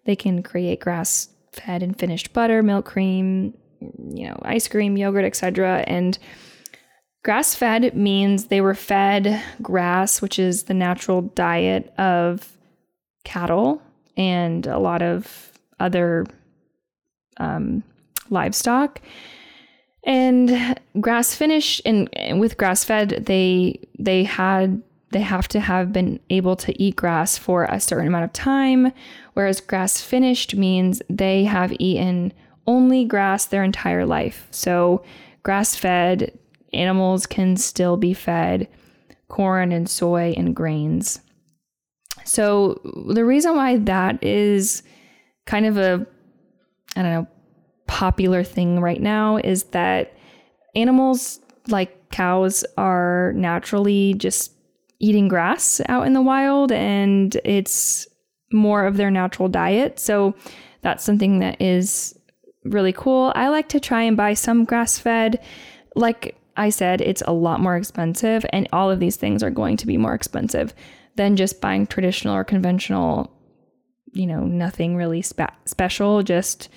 they 0.05 0.15
can 0.15 0.41
create 0.41 0.79
grass 0.79 1.29
fed 1.51 1.83
and 1.83 1.97
finished 1.99 2.31
butter, 2.31 2.63
milk 2.63 2.85
cream, 2.85 3.53
you 3.81 4.27
know, 4.27 4.39
ice 4.43 4.67
cream, 4.67 4.97
yogurt, 4.97 5.25
etc. 5.25 5.83
And 5.85 6.17
grass 7.25 7.55
fed 7.55 7.95
means 7.95 8.45
they 8.45 8.61
were 8.61 8.75
fed 8.75 9.41
grass, 9.61 10.21
which 10.21 10.39
is 10.39 10.63
the 10.63 10.73
natural 10.73 11.21
diet 11.21 11.93
of 11.97 12.57
cattle 13.25 13.81
and 14.19 14.67
a 14.67 14.77
lot 14.77 15.01
of 15.01 15.53
other 15.79 16.25
um, 17.37 17.81
livestock. 18.29 19.01
And 20.03 20.77
grass 20.99 21.33
finished 21.33 21.81
and, 21.85 22.09
and 22.13 22.39
with 22.39 22.57
grass 22.57 22.83
fed 22.83 23.25
they 23.25 23.79
they 23.97 24.23
had 24.23 24.81
they 25.11 25.21
have 25.21 25.47
to 25.49 25.59
have 25.59 25.91
been 25.91 26.19
able 26.29 26.55
to 26.57 26.81
eat 26.81 26.95
grass 26.95 27.37
for 27.37 27.63
a 27.65 27.79
certain 27.79 28.07
amount 28.07 28.25
of 28.25 28.33
time 28.33 28.91
whereas 29.33 29.59
grass 29.59 30.01
finished 30.01 30.55
means 30.55 31.01
they 31.09 31.45
have 31.45 31.73
eaten 31.79 32.31
only 32.67 33.03
grass 33.05 33.45
their 33.45 33.63
entire 33.63 34.05
life. 34.05 34.47
So 34.51 35.03
grass 35.43 35.75
fed 35.75 36.37
animals 36.73 37.25
can 37.25 37.57
still 37.57 37.97
be 37.97 38.13
fed 38.13 38.67
corn 39.27 39.71
and 39.71 39.89
soy 39.89 40.33
and 40.37 40.55
grains 40.55 41.21
so 42.23 42.79
the 43.13 43.25
reason 43.25 43.55
why 43.55 43.77
that 43.77 44.23
is 44.23 44.83
kind 45.45 45.65
of 45.65 45.77
a 45.77 46.05
i 46.95 47.01
don't 47.01 47.13
know 47.13 47.27
popular 47.87 48.43
thing 48.43 48.79
right 48.79 49.01
now 49.01 49.37
is 49.37 49.63
that 49.65 50.13
animals 50.75 51.39
like 51.67 52.09
cows 52.11 52.63
are 52.77 53.33
naturally 53.35 54.13
just 54.15 54.53
eating 54.99 55.27
grass 55.27 55.81
out 55.87 56.05
in 56.05 56.13
the 56.13 56.21
wild 56.21 56.71
and 56.71 57.35
it's 57.43 58.07
more 58.51 58.85
of 58.85 58.97
their 58.97 59.11
natural 59.11 59.47
diet. 59.47 59.99
So 59.99 60.35
that's 60.81 61.03
something 61.03 61.39
that 61.39 61.61
is 61.61 62.17
really 62.63 62.93
cool. 62.93 63.31
I 63.35 63.49
like 63.49 63.69
to 63.69 63.79
try 63.79 64.03
and 64.03 64.17
buy 64.17 64.33
some 64.33 64.65
grass 64.65 64.99
fed. 64.99 65.39
Like 65.95 66.37
I 66.57 66.69
said, 66.69 67.01
it's 67.01 67.23
a 67.25 67.33
lot 67.33 67.61
more 67.61 67.77
expensive, 67.77 68.45
and 68.51 68.67
all 68.73 68.91
of 68.91 68.99
these 68.99 69.15
things 69.15 69.43
are 69.43 69.49
going 69.49 69.77
to 69.77 69.87
be 69.87 69.97
more 69.97 70.13
expensive 70.13 70.73
than 71.15 71.35
just 71.35 71.61
buying 71.61 71.87
traditional 71.87 72.35
or 72.35 72.43
conventional, 72.43 73.31
you 74.13 74.25
know, 74.25 74.45
nothing 74.45 74.95
really 74.95 75.21
spe- 75.21 75.55
special, 75.65 76.23
just 76.23 76.69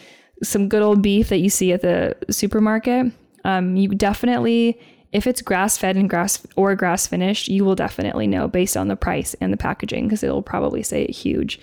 some 0.42 0.68
good 0.68 0.82
old 0.82 1.02
beef 1.02 1.28
that 1.28 1.38
you 1.38 1.50
see 1.50 1.72
at 1.72 1.82
the 1.82 2.16
supermarket. 2.30 3.12
Um, 3.44 3.76
you 3.76 3.88
definitely, 3.88 4.80
if 5.12 5.26
it's 5.26 5.42
grass 5.42 5.76
fed 5.78 5.96
and 5.96 6.10
grass 6.10 6.44
or 6.56 6.74
grass 6.74 7.06
finished, 7.06 7.48
you 7.48 7.64
will 7.64 7.74
definitely 7.74 8.26
know 8.26 8.48
based 8.48 8.76
on 8.76 8.88
the 8.88 8.96
price 8.96 9.34
and 9.40 9.52
the 9.52 9.56
packaging 9.56 10.06
because 10.06 10.22
it'll 10.22 10.42
probably 10.42 10.82
say 10.82 11.02
it 11.02 11.10
huge 11.10 11.60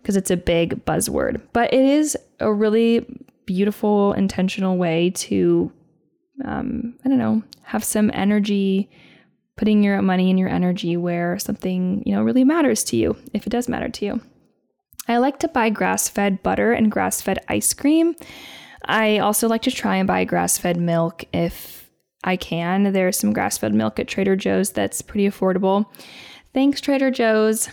because 0.00 0.16
it's 0.16 0.30
a 0.30 0.36
big 0.36 0.84
buzzword. 0.84 1.40
But 1.52 1.72
it 1.72 1.84
is 1.84 2.16
a 2.40 2.52
really 2.52 3.06
beautiful, 3.46 4.12
intentional 4.12 4.76
way 4.76 5.10
to, 5.10 5.72
um, 6.44 6.94
I 7.04 7.08
don't 7.08 7.18
know, 7.18 7.42
have 7.62 7.84
some 7.84 8.10
energy, 8.14 8.90
putting 9.60 9.84
your 9.84 10.00
money 10.00 10.30
and 10.30 10.38
your 10.38 10.48
energy 10.48 10.96
where 10.96 11.38
something, 11.38 12.02
you 12.06 12.14
know, 12.14 12.22
really 12.22 12.44
matters 12.44 12.82
to 12.82 12.96
you, 12.96 13.14
if 13.34 13.46
it 13.46 13.50
does 13.50 13.68
matter 13.68 13.90
to 13.90 14.06
you. 14.06 14.20
I 15.06 15.18
like 15.18 15.38
to 15.40 15.48
buy 15.48 15.68
grass 15.68 16.08
fed 16.08 16.42
butter 16.42 16.72
and 16.72 16.90
grass 16.90 17.20
fed 17.20 17.40
ice 17.46 17.74
cream. 17.74 18.16
I 18.86 19.18
also 19.18 19.48
like 19.48 19.60
to 19.62 19.70
try 19.70 19.96
and 19.96 20.06
buy 20.06 20.24
grass 20.24 20.56
fed 20.56 20.78
milk 20.78 21.24
if 21.34 21.90
I 22.24 22.36
can. 22.36 22.94
There's 22.94 23.18
some 23.18 23.34
grass 23.34 23.58
fed 23.58 23.74
milk 23.74 23.98
at 23.98 24.08
Trader 24.08 24.34
Joe's 24.34 24.70
that's 24.70 25.02
pretty 25.02 25.28
affordable. 25.28 25.84
Thanks, 26.54 26.80
Trader 26.80 27.10
Joe's. 27.10 27.68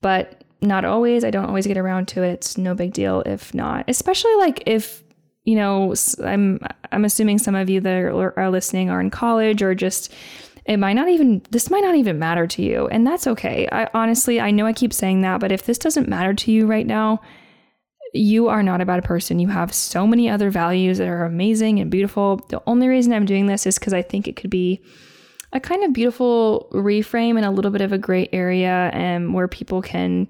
But 0.00 0.44
not 0.62 0.84
always. 0.84 1.24
I 1.24 1.30
don't 1.30 1.46
always 1.46 1.66
get 1.66 1.78
around 1.78 2.06
to 2.08 2.22
it. 2.22 2.30
It's 2.30 2.56
no 2.56 2.76
big 2.76 2.92
deal 2.92 3.24
if 3.26 3.52
not. 3.52 3.86
Especially 3.88 4.36
like 4.36 4.62
if 4.66 5.02
you 5.48 5.56
know, 5.56 5.94
I'm 6.22 6.60
I'm 6.92 7.06
assuming 7.06 7.38
some 7.38 7.54
of 7.54 7.70
you 7.70 7.80
that 7.80 7.90
are, 7.90 8.38
are 8.38 8.50
listening 8.50 8.90
are 8.90 9.00
in 9.00 9.08
college 9.08 9.62
or 9.62 9.74
just 9.74 10.12
it 10.68 10.76
might 10.76 10.92
not 10.92 11.08
even 11.08 11.42
this 11.50 11.70
might 11.70 11.82
not 11.82 11.96
even 11.96 12.18
matter 12.18 12.46
to 12.46 12.62
you 12.62 12.86
and 12.88 13.06
that's 13.06 13.26
okay. 13.26 13.68
I 13.72 13.88
honestly 13.94 14.40
i 14.40 14.50
know 14.50 14.66
i 14.66 14.72
keep 14.72 14.92
saying 14.92 15.22
that 15.22 15.40
but 15.40 15.50
if 15.50 15.64
this 15.64 15.78
doesn't 15.78 16.08
matter 16.08 16.34
to 16.34 16.52
you 16.52 16.66
right 16.66 16.86
now 16.86 17.20
you 18.14 18.48
are 18.48 18.62
not 18.62 18.80
a 18.80 18.86
bad 18.86 19.04
person. 19.04 19.38
You 19.38 19.48
have 19.48 19.74
so 19.74 20.06
many 20.06 20.30
other 20.30 20.50
values 20.50 20.96
that 20.98 21.08
are 21.08 21.24
amazing 21.24 21.78
and 21.78 21.90
beautiful. 21.90 22.36
The 22.48 22.62
only 22.66 22.88
reason 22.88 23.12
i'm 23.12 23.26
doing 23.26 23.46
this 23.46 23.66
is 23.66 23.78
because 23.78 23.94
i 23.94 24.02
think 24.02 24.28
it 24.28 24.36
could 24.36 24.50
be 24.50 24.80
a 25.52 25.60
kind 25.60 25.82
of 25.84 25.92
beautiful 25.92 26.68
reframe 26.72 27.36
and 27.36 27.44
a 27.44 27.50
little 27.50 27.70
bit 27.70 27.80
of 27.80 27.92
a 27.92 27.98
gray 27.98 28.28
area 28.32 28.90
and 28.92 29.32
where 29.32 29.48
people 29.48 29.80
can 29.82 30.28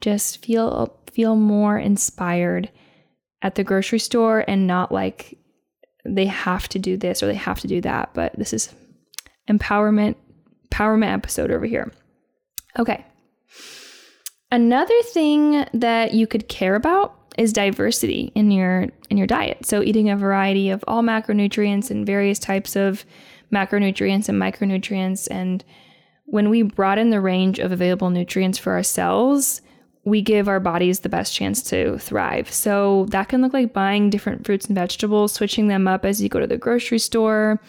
just 0.00 0.44
feel 0.44 0.98
feel 1.12 1.36
more 1.36 1.78
inspired 1.78 2.70
at 3.42 3.54
the 3.54 3.64
grocery 3.64 3.98
store 3.98 4.44
and 4.46 4.66
not 4.66 4.92
like 4.92 5.38
they 6.04 6.26
have 6.26 6.68
to 6.68 6.78
do 6.78 6.96
this 6.96 7.22
or 7.22 7.26
they 7.26 7.34
have 7.34 7.60
to 7.60 7.68
do 7.68 7.80
that 7.80 8.10
but 8.12 8.34
this 8.36 8.52
is 8.52 8.74
empowerment 9.48 10.16
empowerment 10.70 11.12
episode 11.12 11.50
over 11.50 11.66
here. 11.66 11.92
Okay. 12.78 13.04
Another 14.50 15.02
thing 15.02 15.64
that 15.74 16.14
you 16.14 16.26
could 16.26 16.48
care 16.48 16.74
about 16.74 17.14
is 17.38 17.52
diversity 17.52 18.32
in 18.34 18.50
your 18.50 18.88
in 19.08 19.16
your 19.16 19.26
diet. 19.26 19.64
So 19.64 19.82
eating 19.82 20.10
a 20.10 20.16
variety 20.16 20.70
of 20.70 20.84
all 20.86 21.02
macronutrients 21.02 21.90
and 21.90 22.06
various 22.06 22.38
types 22.38 22.76
of 22.76 23.04
macronutrients 23.52 24.28
and 24.28 24.40
micronutrients 24.40 25.28
and 25.30 25.64
when 26.26 26.48
we 26.48 26.62
broaden 26.62 27.10
the 27.10 27.20
range 27.20 27.58
of 27.58 27.72
available 27.72 28.08
nutrients 28.08 28.56
for 28.56 28.72
ourselves, 28.72 29.60
we 30.04 30.22
give 30.22 30.48
our 30.48 30.60
bodies 30.60 31.00
the 31.00 31.08
best 31.08 31.34
chance 31.34 31.62
to 31.64 31.98
thrive. 31.98 32.50
So 32.50 33.06
that 33.10 33.28
can 33.28 33.42
look 33.42 33.52
like 33.52 33.74
buying 33.74 34.08
different 34.08 34.46
fruits 34.46 34.66
and 34.66 34.74
vegetables, 34.74 35.32
switching 35.32 35.68
them 35.68 35.86
up 35.86 36.04
as 36.04 36.22
you 36.22 36.28
go 36.28 36.40
to 36.40 36.46
the 36.46 36.56
grocery 36.56 36.98
store, 36.98 37.60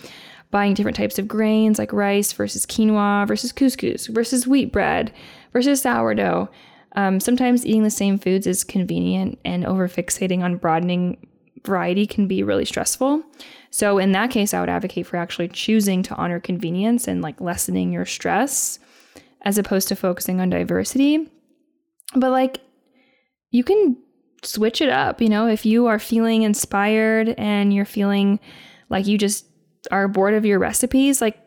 buying 0.54 0.76
different 0.76 0.96
types 0.96 1.18
of 1.18 1.28
grains 1.28 1.80
like 1.80 1.92
rice 1.92 2.32
versus 2.32 2.66
quinoa 2.66 3.28
versus 3.28 3.52
couscous 3.52 4.08
versus 4.08 4.48
wheat 4.48 4.72
bread 4.72 5.12
versus 5.52 5.82
sourdough. 5.82 6.48
Um, 6.96 7.20
sometimes 7.20 7.66
eating 7.66 7.82
the 7.82 7.90
same 7.90 8.20
foods 8.20 8.46
is 8.46 8.64
convenient, 8.64 9.40
and 9.44 9.66
over 9.66 9.90
fixating 9.90 10.44
on 10.44 10.58
broadening 10.58 11.26
variety 11.66 12.06
can 12.06 12.28
be 12.28 12.44
really 12.44 12.66
stressful. 12.66 13.24
So, 13.72 13.98
in 13.98 14.12
that 14.12 14.30
case, 14.30 14.54
I 14.54 14.60
would 14.60 14.70
advocate 14.70 15.08
for 15.08 15.18
actually 15.18 15.48
choosing 15.48 16.04
to 16.04 16.16
honor 16.16 16.40
convenience 16.40 17.08
and 17.08 17.24
like 17.24 17.42
lessening 17.42 17.92
your 17.92 18.06
stress 18.06 18.78
as 19.42 19.58
opposed 19.58 19.88
to 19.88 19.96
focusing 19.96 20.40
on 20.40 20.52
diversity. 20.52 21.32
But, 22.16 22.30
like, 22.30 22.62
you 23.50 23.64
can 23.64 23.98
switch 24.44 24.82
it 24.82 24.90
up. 24.90 25.20
You 25.20 25.30
know, 25.30 25.48
if 25.48 25.66
you 25.66 25.88
are 25.88 25.98
feeling 25.98 26.44
inspired 26.44 27.30
and 27.40 27.74
you're 27.74 27.86
feeling 27.86 28.40
like 28.90 29.08
you 29.08 29.18
just 29.18 29.48
are 29.92 30.08
bored 30.08 30.34
of 30.34 30.46
your 30.46 30.60
recipes, 30.60 31.22
like 31.22 31.38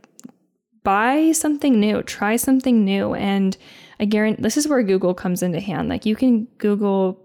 buy 0.83 1.33
something 1.33 1.81
new, 1.81 2.03
try 2.03 2.37
something 2.37 2.85
new. 2.85 3.15
And 3.15 3.57
I 3.99 4.05
guarantee 4.05 4.43
this 4.43 4.57
is 4.57 4.69
where 4.69 4.83
Google 4.83 5.15
comes 5.15 5.43
into 5.43 5.61
hand. 5.61 5.89
Like 5.89 6.07
you 6.07 6.17
can 6.17 6.45
Google 6.59 7.23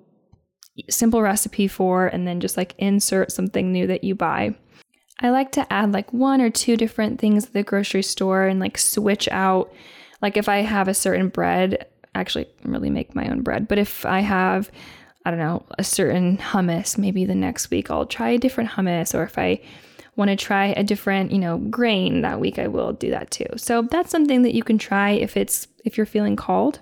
simple 0.90 1.22
recipe 1.22 1.68
for 1.68 2.08
and 2.08 2.28
then 2.28 2.40
just 2.40 2.58
like 2.58 2.74
insert 2.78 3.32
something 3.32 3.72
new 3.72 3.88
that 3.88 4.04
you 4.04 4.16
buy. 4.16 4.56
I 5.20 5.30
like 5.30 5.52
to 5.54 5.72
add 5.72 5.92
like 5.92 6.12
one 6.12 6.42
or 6.42 6.50
two 6.50 6.76
different 6.76 7.20
things 7.20 7.46
at 7.46 7.54
the 7.54 7.64
grocery 7.64 8.02
store 8.02 8.46
and 8.48 8.60
like 8.60 8.78
switch 8.78 9.28
out. 9.30 9.72
Like 10.22 10.38
if 10.38 10.50
I 10.50 10.58
have 10.58 10.88
a 10.88 10.94
certain 10.94 11.30
bread, 11.30 11.86
actually 12.16 12.48
really 12.64 12.90
make 12.90 13.16
my 13.16 13.30
own 13.30 13.42
bread, 13.42 13.68
but 13.68 13.78
if 13.78 14.06
I 14.06 14.22
have 14.22 14.72
I 15.24 15.30
don't 15.30 15.40
know, 15.40 15.64
a 15.78 15.84
certain 15.84 16.40
hummus, 16.40 16.98
maybe 16.98 17.26
the 17.26 17.36
next 17.36 17.70
week 17.70 17.92
I'll 17.92 18.08
try 18.08 18.30
a 18.30 18.40
different 18.40 18.72
hummus 18.72 19.14
or 19.14 19.24
if 19.24 19.38
I 19.38 19.62
want 20.22 20.30
to 20.30 20.36
try 20.36 20.68
a 20.68 20.84
different, 20.84 21.32
you 21.32 21.40
know, 21.40 21.58
grain 21.58 22.22
that 22.22 22.40
week, 22.40 22.60
I 22.60 22.68
will 22.68 22.94
do 22.94 23.10
that 23.10 23.32
too. 23.32 23.48
So 23.58 23.82
that's 23.82 24.12
something 24.12 24.44
that 24.44 24.54
you 24.54 24.62
can 24.62 24.78
try 24.78 25.10
if 25.10 25.36
it's 25.36 25.68
if 25.84 25.98
you're 25.98 26.06
feeling 26.06 26.36
called. 26.36 26.80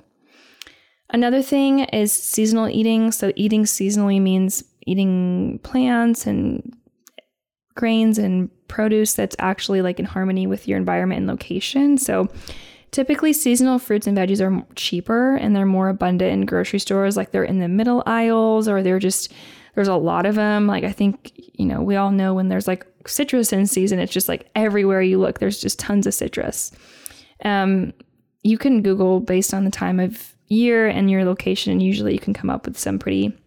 Another 1.09 1.41
thing 1.41 1.79
is 1.85 2.11
seasonal 2.11 2.67
eating. 2.67 3.13
So 3.13 3.31
eating 3.37 3.63
seasonally 3.63 4.21
means 4.21 4.61
eating 4.85 5.59
plants 5.63 6.27
and 6.27 6.75
grains 7.75 8.17
and 8.17 8.49
produce 8.67 9.13
that's 9.13 9.37
actually 9.39 9.81
like 9.81 9.99
in 9.99 10.05
harmony 10.05 10.45
with 10.45 10.67
your 10.67 10.77
environment 10.77 11.19
and 11.19 11.27
location. 11.27 11.97
So 11.97 12.27
typically 12.91 13.31
seasonal 13.31 13.79
fruits 13.79 14.05
and 14.05 14.17
veggies 14.17 14.41
are 14.41 14.65
cheaper 14.75 15.37
and 15.37 15.55
they're 15.55 15.65
more 15.65 15.87
abundant 15.87 16.33
in 16.33 16.45
grocery 16.45 16.79
stores 16.79 17.15
like 17.15 17.31
they're 17.31 17.45
in 17.45 17.59
the 17.59 17.69
middle 17.69 18.03
aisles 18.05 18.67
or 18.67 18.83
they're 18.83 18.99
just 18.99 19.31
there's 19.75 19.87
a 19.87 19.95
lot 19.95 20.25
of 20.25 20.35
them. 20.35 20.67
Like 20.67 20.83
I 20.83 20.91
think, 20.91 21.31
you 21.35 21.65
know, 21.65 21.81
we 21.81 21.95
all 21.95 22.11
know 22.11 22.33
when 22.33 22.49
there's 22.49 22.67
like 22.67 22.85
citrus 23.07 23.53
in 23.53 23.67
season, 23.67 23.99
it's 23.99 24.13
just 24.13 24.27
like 24.29 24.49
everywhere 24.55 25.01
you 25.01 25.19
look, 25.19 25.39
there's 25.39 25.61
just 25.61 25.79
tons 25.79 26.07
of 26.07 26.13
citrus. 26.13 26.71
Um, 27.43 27.93
you 28.43 28.57
can 28.57 28.81
Google 28.81 29.19
based 29.19 29.53
on 29.53 29.65
the 29.65 29.71
time 29.71 29.99
of 29.99 30.33
year 30.47 30.87
and 30.87 31.09
your 31.09 31.25
location, 31.25 31.71
and 31.71 31.81
usually 31.81 32.13
you 32.13 32.19
can 32.19 32.33
come 32.33 32.49
up 32.49 32.65
with 32.65 32.77
some 32.77 32.99
pretty 32.99 33.37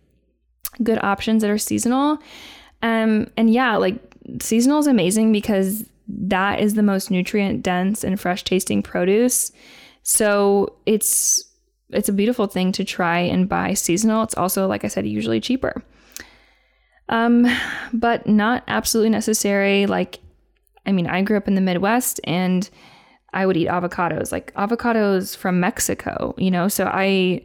good 0.82 1.02
options 1.02 1.42
that 1.42 1.50
are 1.50 1.58
seasonal. 1.58 2.18
Um, 2.82 3.28
and 3.36 3.52
yeah, 3.52 3.76
like 3.76 3.96
seasonal 4.40 4.78
is 4.78 4.86
amazing 4.86 5.32
because 5.32 5.84
that 6.08 6.60
is 6.60 6.74
the 6.74 6.82
most 6.82 7.10
nutrient 7.10 7.62
dense 7.62 8.04
and 8.04 8.20
fresh 8.20 8.44
tasting 8.44 8.82
produce. 8.82 9.52
So 10.02 10.74
it's 10.86 11.44
it's 11.90 12.08
a 12.08 12.12
beautiful 12.12 12.46
thing 12.46 12.72
to 12.72 12.84
try 12.84 13.18
and 13.18 13.48
buy 13.48 13.74
seasonal. 13.74 14.22
It's 14.22 14.36
also, 14.36 14.66
like 14.66 14.84
I 14.84 14.88
said, 14.88 15.06
usually 15.06 15.40
cheaper. 15.40 15.82
Um, 17.08 17.46
but 17.92 18.26
not 18.26 18.64
absolutely 18.68 19.10
necessary. 19.10 19.86
Like, 19.86 20.20
I 20.86 20.92
mean, 20.92 21.06
I 21.06 21.22
grew 21.22 21.36
up 21.36 21.48
in 21.48 21.54
the 21.54 21.60
Midwest 21.60 22.20
and 22.24 22.68
I 23.32 23.46
would 23.46 23.56
eat 23.56 23.68
avocados, 23.68 24.32
like 24.32 24.52
avocados 24.54 25.36
from 25.36 25.60
Mexico, 25.60 26.34
you 26.38 26.50
know? 26.50 26.68
So 26.68 26.90
I 26.92 27.42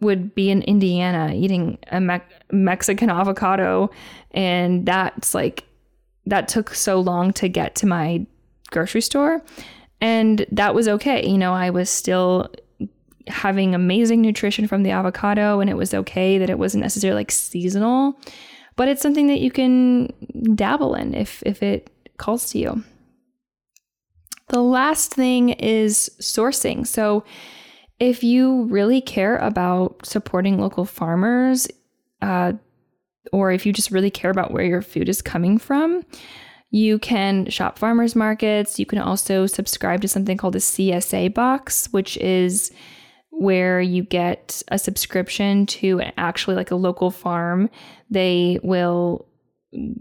would 0.00 0.34
be 0.34 0.50
in 0.50 0.62
Indiana 0.62 1.32
eating 1.34 1.78
a 1.90 2.00
Me- 2.00 2.20
Mexican 2.50 3.10
avocado. 3.10 3.90
And 4.32 4.86
that's 4.86 5.34
like, 5.34 5.64
that 6.26 6.48
took 6.48 6.74
so 6.74 7.00
long 7.00 7.32
to 7.34 7.48
get 7.48 7.74
to 7.76 7.86
my 7.86 8.26
grocery 8.70 9.00
store. 9.00 9.42
And 10.00 10.46
that 10.52 10.74
was 10.74 10.86
okay. 10.86 11.26
You 11.26 11.38
know, 11.38 11.54
I 11.54 11.70
was 11.70 11.90
still 11.90 12.52
having 13.26 13.74
amazing 13.74 14.20
nutrition 14.22 14.66
from 14.66 14.82
the 14.82 14.90
avocado, 14.90 15.60
and 15.60 15.68
it 15.68 15.76
was 15.76 15.92
okay 15.92 16.38
that 16.38 16.48
it 16.48 16.58
wasn't 16.58 16.82
necessarily 16.82 17.20
like 17.20 17.30
seasonal, 17.30 18.18
but 18.78 18.88
it's 18.88 19.02
something 19.02 19.26
that 19.26 19.40
you 19.40 19.50
can 19.50 20.06
dabble 20.54 20.94
in 20.94 21.12
if, 21.12 21.42
if 21.44 21.64
it 21.64 21.90
calls 22.16 22.50
to 22.52 22.58
you. 22.58 22.84
The 24.50 24.62
last 24.62 25.12
thing 25.12 25.50
is 25.50 26.08
sourcing. 26.20 26.86
So, 26.86 27.24
if 27.98 28.22
you 28.22 28.66
really 28.66 29.00
care 29.00 29.36
about 29.38 30.06
supporting 30.06 30.60
local 30.60 30.84
farmers, 30.84 31.66
uh, 32.22 32.52
or 33.32 33.50
if 33.50 33.66
you 33.66 33.72
just 33.72 33.90
really 33.90 34.10
care 34.10 34.30
about 34.30 34.52
where 34.52 34.64
your 34.64 34.80
food 34.80 35.08
is 35.08 35.20
coming 35.20 35.58
from, 35.58 36.04
you 36.70 37.00
can 37.00 37.50
shop 37.50 37.80
farmers 37.80 38.14
markets. 38.14 38.78
You 38.78 38.86
can 38.86 39.00
also 39.00 39.46
subscribe 39.46 40.02
to 40.02 40.08
something 40.08 40.36
called 40.36 40.54
a 40.54 40.60
CSA 40.60 41.34
box, 41.34 41.88
which 41.90 42.16
is 42.18 42.70
where 43.38 43.80
you 43.80 44.02
get 44.02 44.64
a 44.68 44.78
subscription 44.78 45.64
to 45.64 46.00
actually 46.16 46.56
like 46.56 46.72
a 46.72 46.76
local 46.76 47.12
farm. 47.12 47.70
They 48.10 48.58
will 48.64 49.26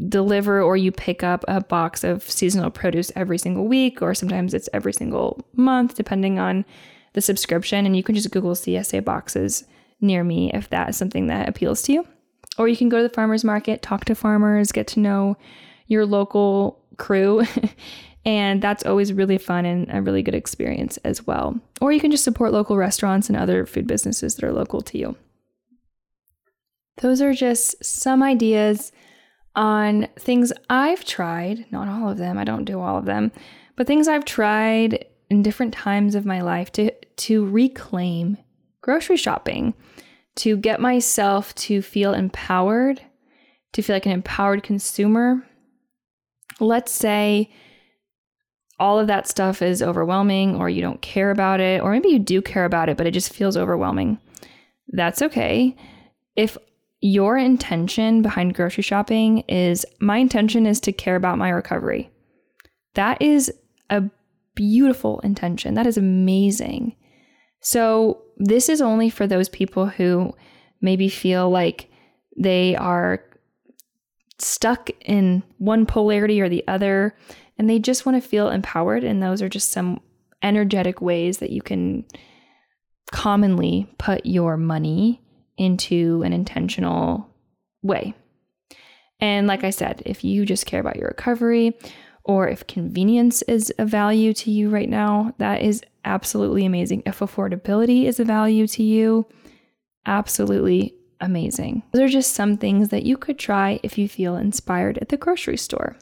deliver 0.10 0.60
or 0.62 0.76
you 0.76 0.91
pick 0.91 1.21
up 1.21 1.45
a 1.47 1.62
box 1.62 2.04
of 2.04 2.23
seasonal 2.23 2.71
produce 2.71 3.12
every 3.15 3.38
single 3.38 3.67
week, 3.67 4.02
or 4.02 4.15
sometimes 4.15 4.56
it's 4.56 4.69
every 4.73 4.91
single 4.91 5.45
month, 5.54 5.93
depending 5.93 6.39
on 6.39 6.65
the 7.13 7.21
subscription. 7.21 7.86
And 7.86 7.95
you 7.95 8.02
can 8.02 8.15
just 8.15 8.32
Google 8.32 8.54
CSA 8.54 9.06
boxes 9.06 9.65
near 10.02 10.23
me 10.23 10.52
if 10.52 10.69
that 10.71 10.89
is 10.89 10.97
something 10.97 11.28
that 11.28 11.47
appeals 11.47 11.84
to 11.84 11.93
you. 11.93 12.08
Or 12.58 12.67
you 12.67 12.76
can 12.76 12.89
go 12.89 12.97
to 12.97 13.04
the 13.04 13.13
farmer's 13.13 13.43
market, 13.43 13.84
talk 13.84 14.06
to 14.06 14.15
farmers, 14.15 14.71
get 14.71 14.88
to 14.88 15.00
know 15.00 15.38
your 15.86 16.08
local 16.08 16.84
crew. 16.97 17.45
and 18.27 18.61
that's 18.61 18.85
always 18.85 19.13
really 19.13 19.37
fun 19.37 19.65
and 19.65 19.87
a 19.89 20.01
really 20.01 20.21
good 20.21 20.35
experience 20.35 20.97
as 20.97 21.25
well. 21.25 21.57
Or 21.79 21.93
you 21.93 22.01
can 22.01 22.11
just 22.11 22.25
support 22.25 22.51
local 22.51 22.75
restaurants 22.75 23.29
and 23.29 23.37
other 23.37 23.65
food 23.65 23.87
businesses 23.87 24.35
that 24.35 24.43
are 24.43 24.51
local 24.51 24.81
to 24.81 24.97
you. 24.97 25.15
Those 26.97 27.21
are 27.21 27.33
just 27.33 27.83
some 27.83 28.21
ideas 28.21 28.91
on 29.55 30.09
things 30.19 30.51
I've 30.69 31.05
tried, 31.05 31.71
not 31.71 31.87
all 31.87 32.09
of 32.09 32.17
them, 32.17 32.37
I 32.37 32.43
don't 32.43 32.65
do 32.65 32.81
all 32.81 32.97
of 32.97 33.05
them, 33.05 33.31
but 33.77 33.87
things 33.87 34.09
I've 34.09 34.25
tried 34.25 35.05
in 35.29 35.41
different 35.41 35.73
times 35.73 36.13
of 36.13 36.25
my 36.25 36.41
life 36.41 36.71
to 36.73 36.91
to 36.91 37.45
reclaim 37.45 38.37
grocery 38.81 39.17
shopping, 39.17 39.73
to 40.35 40.57
get 40.57 40.81
myself 40.81 41.55
to 41.55 41.81
feel 41.81 42.13
empowered, 42.13 43.01
to 43.71 43.81
feel 43.81 43.95
like 43.95 44.05
an 44.05 44.11
empowered 44.11 44.63
consumer, 44.63 45.43
let's 46.59 46.91
say 46.91 47.49
all 48.79 48.99
of 48.99 49.07
that 49.07 49.27
stuff 49.27 49.61
is 49.61 49.81
overwhelming 49.81 50.55
or 50.55 50.69
you 50.69 50.81
don't 50.81 51.01
care 51.01 51.31
about 51.31 51.59
it, 51.59 51.81
or 51.81 51.91
maybe 51.91 52.09
you 52.09 52.19
do 52.19 52.41
care 52.41 52.65
about 52.65 52.89
it, 52.89 52.97
but 52.97 53.07
it 53.07 53.11
just 53.11 53.33
feels 53.33 53.57
overwhelming. 53.57 54.19
That's 54.89 55.21
okay. 55.21 55.75
If 56.35 56.57
your 57.01 57.37
intention 57.37 58.21
behind 58.21 58.53
grocery 58.53 58.83
shopping 58.83 59.39
is 59.47 59.85
my 59.99 60.17
intention 60.17 60.65
is 60.65 60.79
to 60.81 60.91
care 60.91 61.15
about 61.15 61.37
my 61.37 61.49
recovery, 61.49 62.09
that 62.93 63.21
is 63.21 63.51
a 63.89 64.03
beautiful 64.55 65.19
intention. 65.21 65.73
That 65.75 65.87
is 65.87 65.97
amazing. 65.97 66.95
So, 67.61 68.21
this 68.37 68.69
is 68.69 68.81
only 68.81 69.09
for 69.09 69.25
those 69.25 69.49
people 69.49 69.87
who 69.87 70.33
maybe 70.79 71.09
feel 71.09 71.49
like 71.49 71.89
they 72.37 72.75
are 72.75 73.23
stuck 74.37 74.89
in 75.01 75.41
one 75.57 75.87
polarity 75.87 76.39
or 76.39 76.49
the 76.49 76.63
other 76.67 77.15
and 77.58 77.70
they 77.70 77.80
just 77.80 78.06
want 78.06 78.22
to 78.22 78.28
feel 78.28 78.50
empowered 78.50 79.04
and 79.04 79.22
those 79.22 79.41
are 79.41 79.50
just 79.50 79.72
some 79.72 80.00
energetic 80.41 81.02
ways 81.02 81.39
that 81.39 81.50
you 81.50 81.62
can 81.62 82.06
commonly 83.12 83.89
put 83.98 84.26
your 84.26 84.58
money 84.58 85.22
into 85.58 86.22
an 86.24 86.34
intentional 86.34 87.28
way. 87.82 88.13
And 89.20 89.48
like 89.48 89.63
I 89.63 89.72
said, 89.72 90.04
if 90.06 90.24
you 90.24 90.46
just 90.46 90.65
care 90.65 90.80
about 90.80 90.98
your 90.98 91.08
recovery 91.08 91.76
or 92.24 92.48
if 92.48 92.67
convenience 92.67 93.41
is 93.43 93.74
a 93.80 93.86
value 93.86 94.34
to 94.34 94.52
you 94.52 94.70
right 94.70 94.89
now, 94.89 95.34
that 95.39 95.62
is 95.62 95.82
absolutely 96.06 96.65
amazing. 96.65 97.04
If 97.06 97.20
affordability 97.20 98.04
is 98.04 98.20
a 98.20 98.26
value 98.26 98.67
to 98.67 98.84
you, 98.84 99.26
absolutely 100.06 100.93
amazing. 101.20 101.84
Those 101.93 102.02
are 102.04 102.08
just 102.10 102.34
some 102.34 102.58
things 102.58 102.89
that 102.89 103.04
you 103.04 103.17
could 103.17 103.39
try 103.39 103.80
if 103.82 103.98
you 103.98 104.08
feel 104.08 104.36
inspired 104.36 105.00
at 105.00 105.10
the 105.10 105.17
grocery 105.17 105.58
store. 105.58 105.96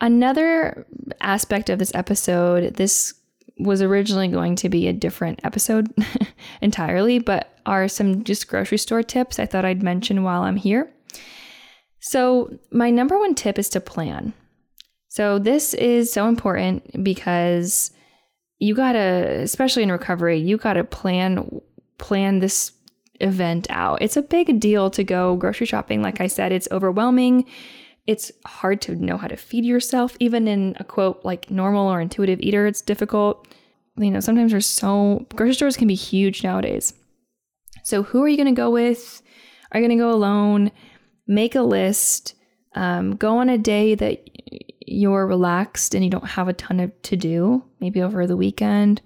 Another 0.00 0.86
aspect 1.20 1.70
of 1.70 1.78
this 1.78 1.94
episode, 1.94 2.74
this 2.74 3.14
was 3.58 3.80
originally 3.80 4.28
going 4.28 4.56
to 4.56 4.68
be 4.68 4.88
a 4.88 4.92
different 4.92 5.40
episode 5.44 5.88
entirely, 6.60 7.18
but 7.18 7.58
are 7.66 7.88
some 7.88 8.24
just 8.24 8.48
grocery 8.48 8.78
store 8.78 9.02
tips 9.02 9.38
I 9.38 9.46
thought 9.46 9.64
I'd 9.64 9.82
mention 9.82 10.22
while 10.22 10.42
I'm 10.42 10.56
here. 10.56 10.90
So, 12.00 12.58
my 12.70 12.90
number 12.90 13.18
one 13.18 13.34
tip 13.34 13.58
is 13.58 13.68
to 13.70 13.80
plan. 13.80 14.34
So, 15.08 15.38
this 15.38 15.72
is 15.74 16.12
so 16.12 16.28
important 16.28 17.02
because 17.02 17.92
you 18.58 18.74
gotta, 18.74 19.40
especially 19.40 19.84
in 19.84 19.92
recovery, 19.92 20.38
you 20.38 20.56
gotta 20.56 20.84
plan 20.84 21.60
plan 21.98 22.40
this 22.40 22.72
event 23.20 23.66
out. 23.70 24.02
It's 24.02 24.16
a 24.16 24.22
big 24.22 24.60
deal 24.60 24.90
to 24.90 25.04
go 25.04 25.36
grocery 25.36 25.66
shopping. 25.66 26.02
Like 26.02 26.20
I 26.20 26.26
said, 26.26 26.52
it's 26.52 26.68
overwhelming. 26.70 27.46
It's 28.06 28.30
hard 28.44 28.82
to 28.82 28.94
know 28.94 29.16
how 29.16 29.28
to 29.28 29.36
feed 29.36 29.64
yourself. 29.64 30.16
Even 30.20 30.46
in 30.46 30.76
a 30.78 30.84
quote 30.84 31.24
like 31.24 31.50
normal 31.50 31.88
or 31.88 32.00
intuitive 32.00 32.40
eater, 32.40 32.66
it's 32.66 32.82
difficult. 32.82 33.48
You 33.96 34.10
know, 34.10 34.20
sometimes 34.20 34.50
there's 34.50 34.66
so, 34.66 35.26
grocery 35.34 35.54
stores 35.54 35.76
can 35.76 35.88
be 35.88 35.94
huge 35.94 36.42
nowadays. 36.42 36.94
So, 37.84 38.02
who 38.02 38.22
are 38.22 38.28
you 38.28 38.36
going 38.36 38.52
to 38.54 38.60
go 38.60 38.70
with? 38.70 39.22
Are 39.70 39.80
you 39.80 39.86
going 39.86 39.96
to 39.96 40.02
go 40.02 40.10
alone? 40.10 40.72
Make 41.26 41.54
a 41.54 41.62
list. 41.62 42.34
Um, 42.74 43.14
go 43.16 43.38
on 43.38 43.48
a 43.48 43.58
day 43.58 43.94
that 43.94 44.28
you're 44.86 45.26
relaxed 45.26 45.94
and 45.94 46.04
you 46.04 46.10
don't 46.10 46.26
have 46.26 46.48
a 46.48 46.52
ton 46.52 46.80
of 46.80 47.02
to 47.02 47.16
do, 47.16 47.64
maybe 47.80 48.02
over 48.02 48.26
the 48.26 48.36
weekend. 48.36 49.00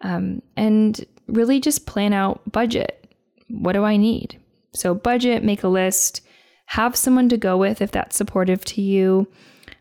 Um, 0.00 0.42
and 0.56 1.04
really 1.28 1.60
just 1.60 1.86
plan 1.86 2.12
out 2.12 2.40
budget. 2.50 3.06
What 3.48 3.72
do 3.72 3.84
I 3.84 3.96
need? 3.96 4.40
So, 4.74 4.94
budget, 4.94 5.44
make 5.44 5.62
a 5.62 5.68
list, 5.68 6.20
have 6.66 6.96
someone 6.96 7.28
to 7.28 7.36
go 7.36 7.56
with 7.56 7.80
if 7.80 7.90
that's 7.90 8.16
supportive 8.16 8.64
to 8.66 8.82
you 8.82 9.26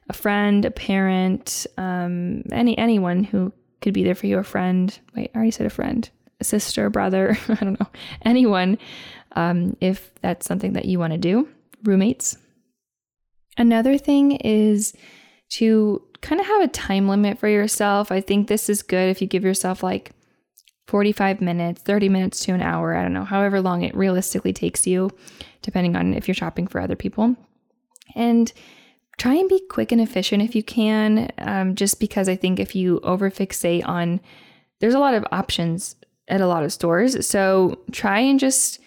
a 0.10 0.14
friend, 0.14 0.66
a 0.66 0.72
parent, 0.72 1.66
um, 1.78 2.44
any 2.52 2.78
anyone 2.78 3.24
who 3.24 3.52
could 3.82 3.94
be 3.94 4.04
there 4.04 4.16
for 4.16 4.28
you, 4.28 4.38
a 4.38 4.44
friend. 4.44 4.98
Wait, 5.16 5.32
I 5.34 5.38
already 5.38 5.52
said 5.52 5.66
a 5.66 5.72
friend, 5.72 6.10
a 6.40 6.44
sister, 6.44 6.90
brother, 6.90 7.38
I 7.48 7.56
don't 7.56 7.80
know, 7.80 7.88
anyone, 8.24 8.78
um, 9.36 9.76
if 9.82 10.12
that's 10.22 10.46
something 10.46 10.74
that 10.74 10.86
you 10.86 11.00
want 11.00 11.14
to 11.14 11.18
do, 11.18 11.48
roommates. 11.84 12.38
Another 13.58 13.98
thing 13.98 14.34
is 14.34 14.94
to 15.50 16.02
kind 16.22 16.42
of 16.42 16.48
have 16.48 16.64
a 16.64 16.68
time 16.68 17.08
limit 17.08 17.40
for 17.40 17.48
yourself. 17.48 18.12
I 18.12 18.22
think 18.22 18.48
this 18.48 18.70
is 18.70 18.82
good 18.82 19.10
if 19.10 19.22
you 19.22 19.28
give 19.28 19.44
yourself 19.44 19.82
like 19.82 20.12
45 20.88 21.42
minutes, 21.42 21.82
30 21.82 22.10
minutes 22.10 22.46
to 22.46 22.54
an 22.54 22.62
hour. 22.62 22.96
I 22.96 23.02
don't 23.02 23.14
know, 23.14 23.26
however 23.26 23.62
long 23.62 23.84
it 23.84 23.96
realistically 23.96 24.54
takes 24.54 24.86
you, 24.86 25.10
depending 25.62 25.96
on 25.96 26.14
if 26.14 26.28
you're 26.28 26.36
shopping 26.36 26.68
for 26.68 26.80
other 26.80 26.96
people. 26.96 27.36
And 28.16 28.52
try 29.18 29.34
and 29.34 29.50
be 29.50 29.62
quick 29.70 29.92
and 29.92 30.02
efficient 30.02 30.44
if 30.44 30.56
you 30.56 30.64
can, 30.64 31.32
um, 31.40 31.76
just 31.76 32.00
because 32.00 32.30
I 32.30 32.36
think 32.36 32.60
if 32.60 32.76
you 32.76 33.00
overfixate 33.02 33.88
on, 33.88 34.20
there's 34.80 34.94
a 34.94 35.00
lot 35.00 35.14
of 35.14 35.26
options 35.32 35.96
at 36.28 36.42
a 36.42 36.48
lot 36.48 36.64
of 36.64 36.74
stores. 36.74 37.26
So 37.26 37.80
try 37.92 38.20
and 38.20 38.40
just 38.40 38.80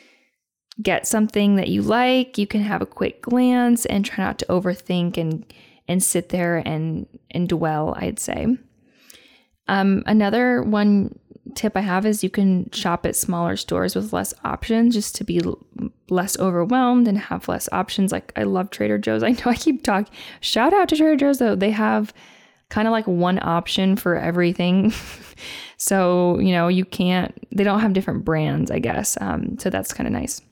get 0.83 1.07
something 1.07 1.57
that 1.57 1.69
you 1.69 1.83
like. 1.83 2.39
You 2.39 2.47
can 2.47 2.63
have 2.63 2.83
a 2.83 2.87
quick 2.87 3.23
glance 3.23 3.87
and 3.87 4.05
try 4.05 4.25
not 4.25 4.39
to 4.41 4.47
overthink 4.47 5.17
and 5.17 5.45
and 5.89 6.03
sit 6.03 6.29
there 6.29 6.59
and 6.65 7.07
and 7.31 7.49
dwell. 7.49 7.95
I'd 7.97 8.19
say. 8.19 8.59
Um, 9.69 10.03
another 10.07 10.63
one 10.63 11.19
tip 11.55 11.77
I 11.77 11.81
have 11.81 12.07
is 12.07 12.25
you 12.25 12.31
can 12.31 12.71
shop 12.71 13.07
at 13.07 13.17
smaller 13.17 13.57
stores 13.57 13.95
with 13.95 14.13
less 14.13 14.35
options 14.45 14.95
just 14.95 15.15
to 15.17 15.25
be 15.25 15.41
less 16.11 16.39
overwhelmed 16.39 17.09
and 17.09 17.19
have 17.19 17.49
less 17.49 17.69
options. 17.73 18.13
Like 18.13 18.33
I 18.37 18.45
love 18.45 18.71
Trader 18.71 18.99
Joe's. 18.99 19.23
I 19.25 19.31
know 19.31 19.47
I 19.47 19.55
keep 19.55 19.83
talking. 19.83 20.13
Shout 20.41 20.73
out 20.73 20.89
to 20.91 20.97
Trader 20.97 21.17
Joe's 21.17 21.39
though. 21.39 21.55
They 21.55 21.71
have 21.71 22.13
kind 22.71 22.87
of 22.87 22.93
like 22.93 23.07
one 23.07 23.39
option 23.43 23.97
for 23.97 24.17
everything. 24.17 24.93
so, 25.77 26.39
you 26.39 26.53
know, 26.53 26.69
you 26.69 26.85
can't, 26.85 27.35
they 27.51 27.65
don't 27.65 27.81
have 27.81 27.93
different 27.93 28.25
brands, 28.25 28.71
I 28.71 28.79
guess. 28.79 29.17
Um, 29.21 29.59
so 29.59 29.71
that's 29.71 29.93
kind 29.93 30.07
of 30.07 30.13
nice. 30.13 30.43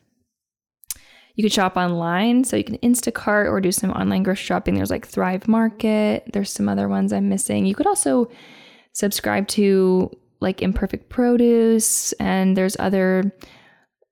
You 1.34 1.42
could 1.42 1.52
shop 1.52 1.76
online, 1.76 2.44
so 2.44 2.56
you 2.56 2.64
can 2.64 2.78
Instacart 2.78 3.50
or 3.50 3.60
do 3.60 3.70
some 3.70 3.90
online 3.90 4.22
grocery 4.22 4.46
shopping. 4.46 4.74
There's 4.74 4.90
like 4.90 5.06
Thrive 5.06 5.46
Market. 5.46 6.30
There's 6.32 6.50
some 6.50 6.66
other 6.66 6.88
ones 6.88 7.12
I'm 7.12 7.28
missing. 7.28 7.66
You 7.66 7.74
could 7.74 7.86
also 7.86 8.30
subscribe 8.94 9.46
to 9.48 10.10
like 10.40 10.62
Imperfect 10.62 11.08
Produce, 11.08 12.12
and 12.14 12.56
there's 12.56 12.76
other 12.78 13.32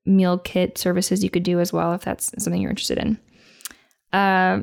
meal 0.05 0.37
kit 0.37 0.77
services 0.77 1.23
you 1.23 1.29
could 1.29 1.43
do 1.43 1.59
as 1.59 1.73
well 1.73 1.93
if 1.93 2.01
that's 2.01 2.31
something 2.43 2.61
you're 2.61 2.71
interested 2.71 2.97
in. 2.97 3.19
Uh, 4.13 4.61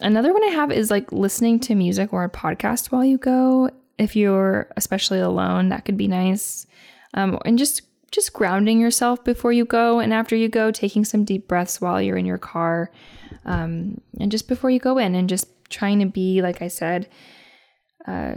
another 0.00 0.32
one 0.32 0.44
I 0.44 0.48
have 0.48 0.70
is 0.70 0.90
like 0.90 1.10
listening 1.12 1.60
to 1.60 1.74
music 1.74 2.12
or 2.12 2.24
a 2.24 2.30
podcast 2.30 2.92
while 2.92 3.04
you 3.04 3.18
go. 3.18 3.70
If 3.98 4.16
you're 4.16 4.68
especially 4.76 5.20
alone, 5.20 5.68
that 5.68 5.84
could 5.84 5.96
be 5.96 6.08
nice. 6.08 6.66
Um, 7.14 7.38
and 7.44 7.58
just 7.58 7.82
just 8.10 8.32
grounding 8.32 8.78
yourself 8.78 9.24
before 9.24 9.52
you 9.52 9.64
go 9.64 9.98
and 9.98 10.12
after 10.12 10.36
you 10.36 10.48
go, 10.48 10.70
taking 10.70 11.04
some 11.04 11.24
deep 11.24 11.48
breaths 11.48 11.80
while 11.80 12.00
you're 12.00 12.16
in 12.16 12.26
your 12.26 12.38
car, 12.38 12.90
um, 13.44 14.00
and 14.20 14.30
just 14.30 14.46
before 14.46 14.70
you 14.70 14.78
go 14.78 14.98
in, 14.98 15.14
and 15.14 15.28
just 15.28 15.48
trying 15.68 15.98
to 15.98 16.06
be, 16.06 16.40
like 16.40 16.62
I 16.62 16.68
said, 16.68 17.08
uh, 18.06 18.36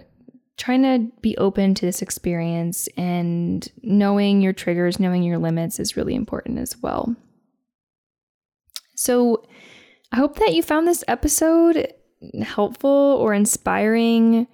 trying 0.58 0.82
to 0.82 1.12
be 1.22 1.38
open 1.38 1.76
to 1.76 1.86
this 1.86 2.02
experience 2.02 2.89
and 2.98 3.72
knowing 3.84 4.41
your 4.41 4.54
triggers, 4.54 5.00
knowing 5.00 5.24
your 5.24 5.38
limits 5.38 5.80
is 5.80 5.96
really 5.96 6.15
important 6.15 6.60
as 6.60 6.78
well. 6.82 7.15
So, 8.96 9.43
I 10.12 10.15
hope 10.15 10.38
that 10.38 10.54
you 10.54 10.63
found 10.63 10.88
this 10.88 11.04
episode 11.08 11.93
helpful 12.41 12.89
or 12.89 13.34
inspiring. 13.34 14.48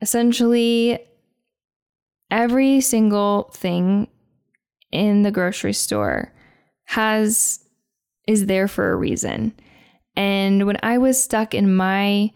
Essentially, 0.00 0.98
every 2.30 2.80
single 2.80 3.50
thing 3.52 4.08
in 4.90 5.22
the 5.22 5.30
grocery 5.30 5.72
store 5.72 6.32
has 6.84 7.60
is 8.26 8.46
there 8.46 8.68
for 8.68 8.92
a 8.92 8.96
reason. 8.96 9.52
And 10.16 10.66
when 10.66 10.78
I 10.82 10.98
was 10.98 11.22
stuck 11.22 11.54
in 11.54 11.74
my 11.74 12.30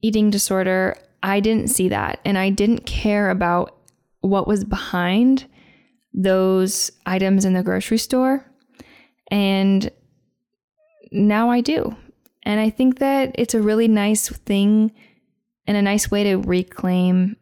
eating 0.00 0.30
disorder, 0.30 0.96
I 1.22 1.40
didn't 1.40 1.68
see 1.68 1.88
that 1.88 2.20
and 2.24 2.36
I 2.36 2.50
didn't 2.50 2.86
care 2.86 3.30
about 3.30 3.76
what 4.20 4.46
was 4.46 4.64
behind 4.64 5.46
those 6.14 6.90
items 7.06 7.44
in 7.44 7.52
the 7.52 7.62
grocery 7.62 7.98
store. 7.98 8.44
And 9.30 9.90
now 11.10 11.50
I 11.50 11.60
do. 11.60 11.96
And 12.42 12.60
I 12.60 12.70
think 12.70 12.98
that 12.98 13.34
it's 13.36 13.54
a 13.54 13.62
really 13.62 13.88
nice 13.88 14.28
thing 14.28 14.92
and 15.66 15.76
a 15.76 15.82
nice 15.82 16.10
way 16.10 16.24
to 16.24 16.36
reclaim 16.36 17.36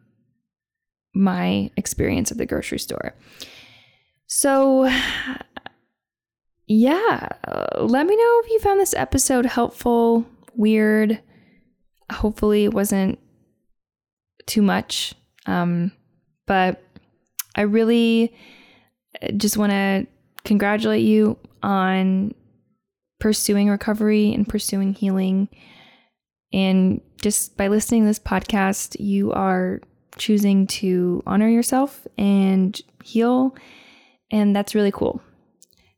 my 1.13 1.71
experience 1.75 2.31
at 2.31 2.37
the 2.37 2.45
grocery 2.45 2.79
store. 2.79 3.15
So, 4.27 4.89
yeah, 6.67 7.27
let 7.79 8.05
me 8.05 8.15
know 8.15 8.41
if 8.43 8.49
you 8.49 8.59
found 8.59 8.79
this 8.79 8.93
episode 8.93 9.45
helpful, 9.45 10.25
weird. 10.55 11.19
Hopefully, 12.11 12.63
it 12.63 12.73
wasn't 12.73 13.19
too 14.45 14.61
much. 14.61 15.13
Um, 15.45 15.91
but 16.47 16.81
I 17.55 17.61
really 17.61 18.35
just 19.37 19.57
want 19.57 19.71
to 19.71 20.07
congratulate 20.43 21.03
you 21.03 21.37
on 21.63 22.33
pursuing 23.19 23.69
recovery 23.69 24.33
and 24.33 24.47
pursuing 24.47 24.93
healing. 24.93 25.49
And 26.53 27.01
just 27.21 27.55
by 27.57 27.67
listening 27.67 28.01
to 28.01 28.07
this 28.07 28.19
podcast, 28.19 28.99
you 28.99 29.31
are 29.31 29.79
choosing 30.17 30.67
to 30.67 31.23
honor 31.25 31.47
yourself 31.47 32.05
and 32.17 32.79
heal 33.03 33.55
and 34.31 34.55
that's 34.55 34.73
really 34.73 34.91
cool. 34.91 35.21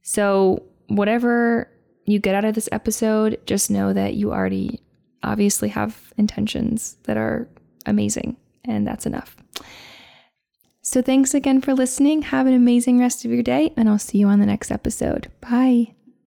So, 0.01 0.63
whatever 0.88 1.69
you 2.06 2.19
get 2.19 2.36
out 2.36 2.45
of 2.45 2.56
this 2.56 2.67
episode, 2.71 3.39
just 3.45 3.71
know 3.71 3.93
that 3.93 4.15
you 4.15 4.34
already 4.34 4.82
obviously 5.21 5.69
have 5.69 6.13
intentions 6.17 6.97
that 7.03 7.15
are 7.15 7.47
amazing, 7.86 8.38
and 8.65 8.88
that's 8.88 9.06
enough. 9.06 9.36
So, 10.82 11.02
thanks 11.02 11.34
again 11.34 11.62
for 11.62 11.74
listening. 11.74 12.24
Have 12.24 12.46
an 12.46 12.54
amazing 12.54 13.00
rest 13.00 13.24
of 13.24 13.32
your 13.32 13.43
day, 13.43 13.72
and 13.78 13.88
I'll 13.88 14.00
see 14.00 14.17
you 14.17 14.28
on 14.28 14.39
the 14.39 14.46
next 14.46 14.72
episode. 14.72 15.30
Bye. 15.41 15.93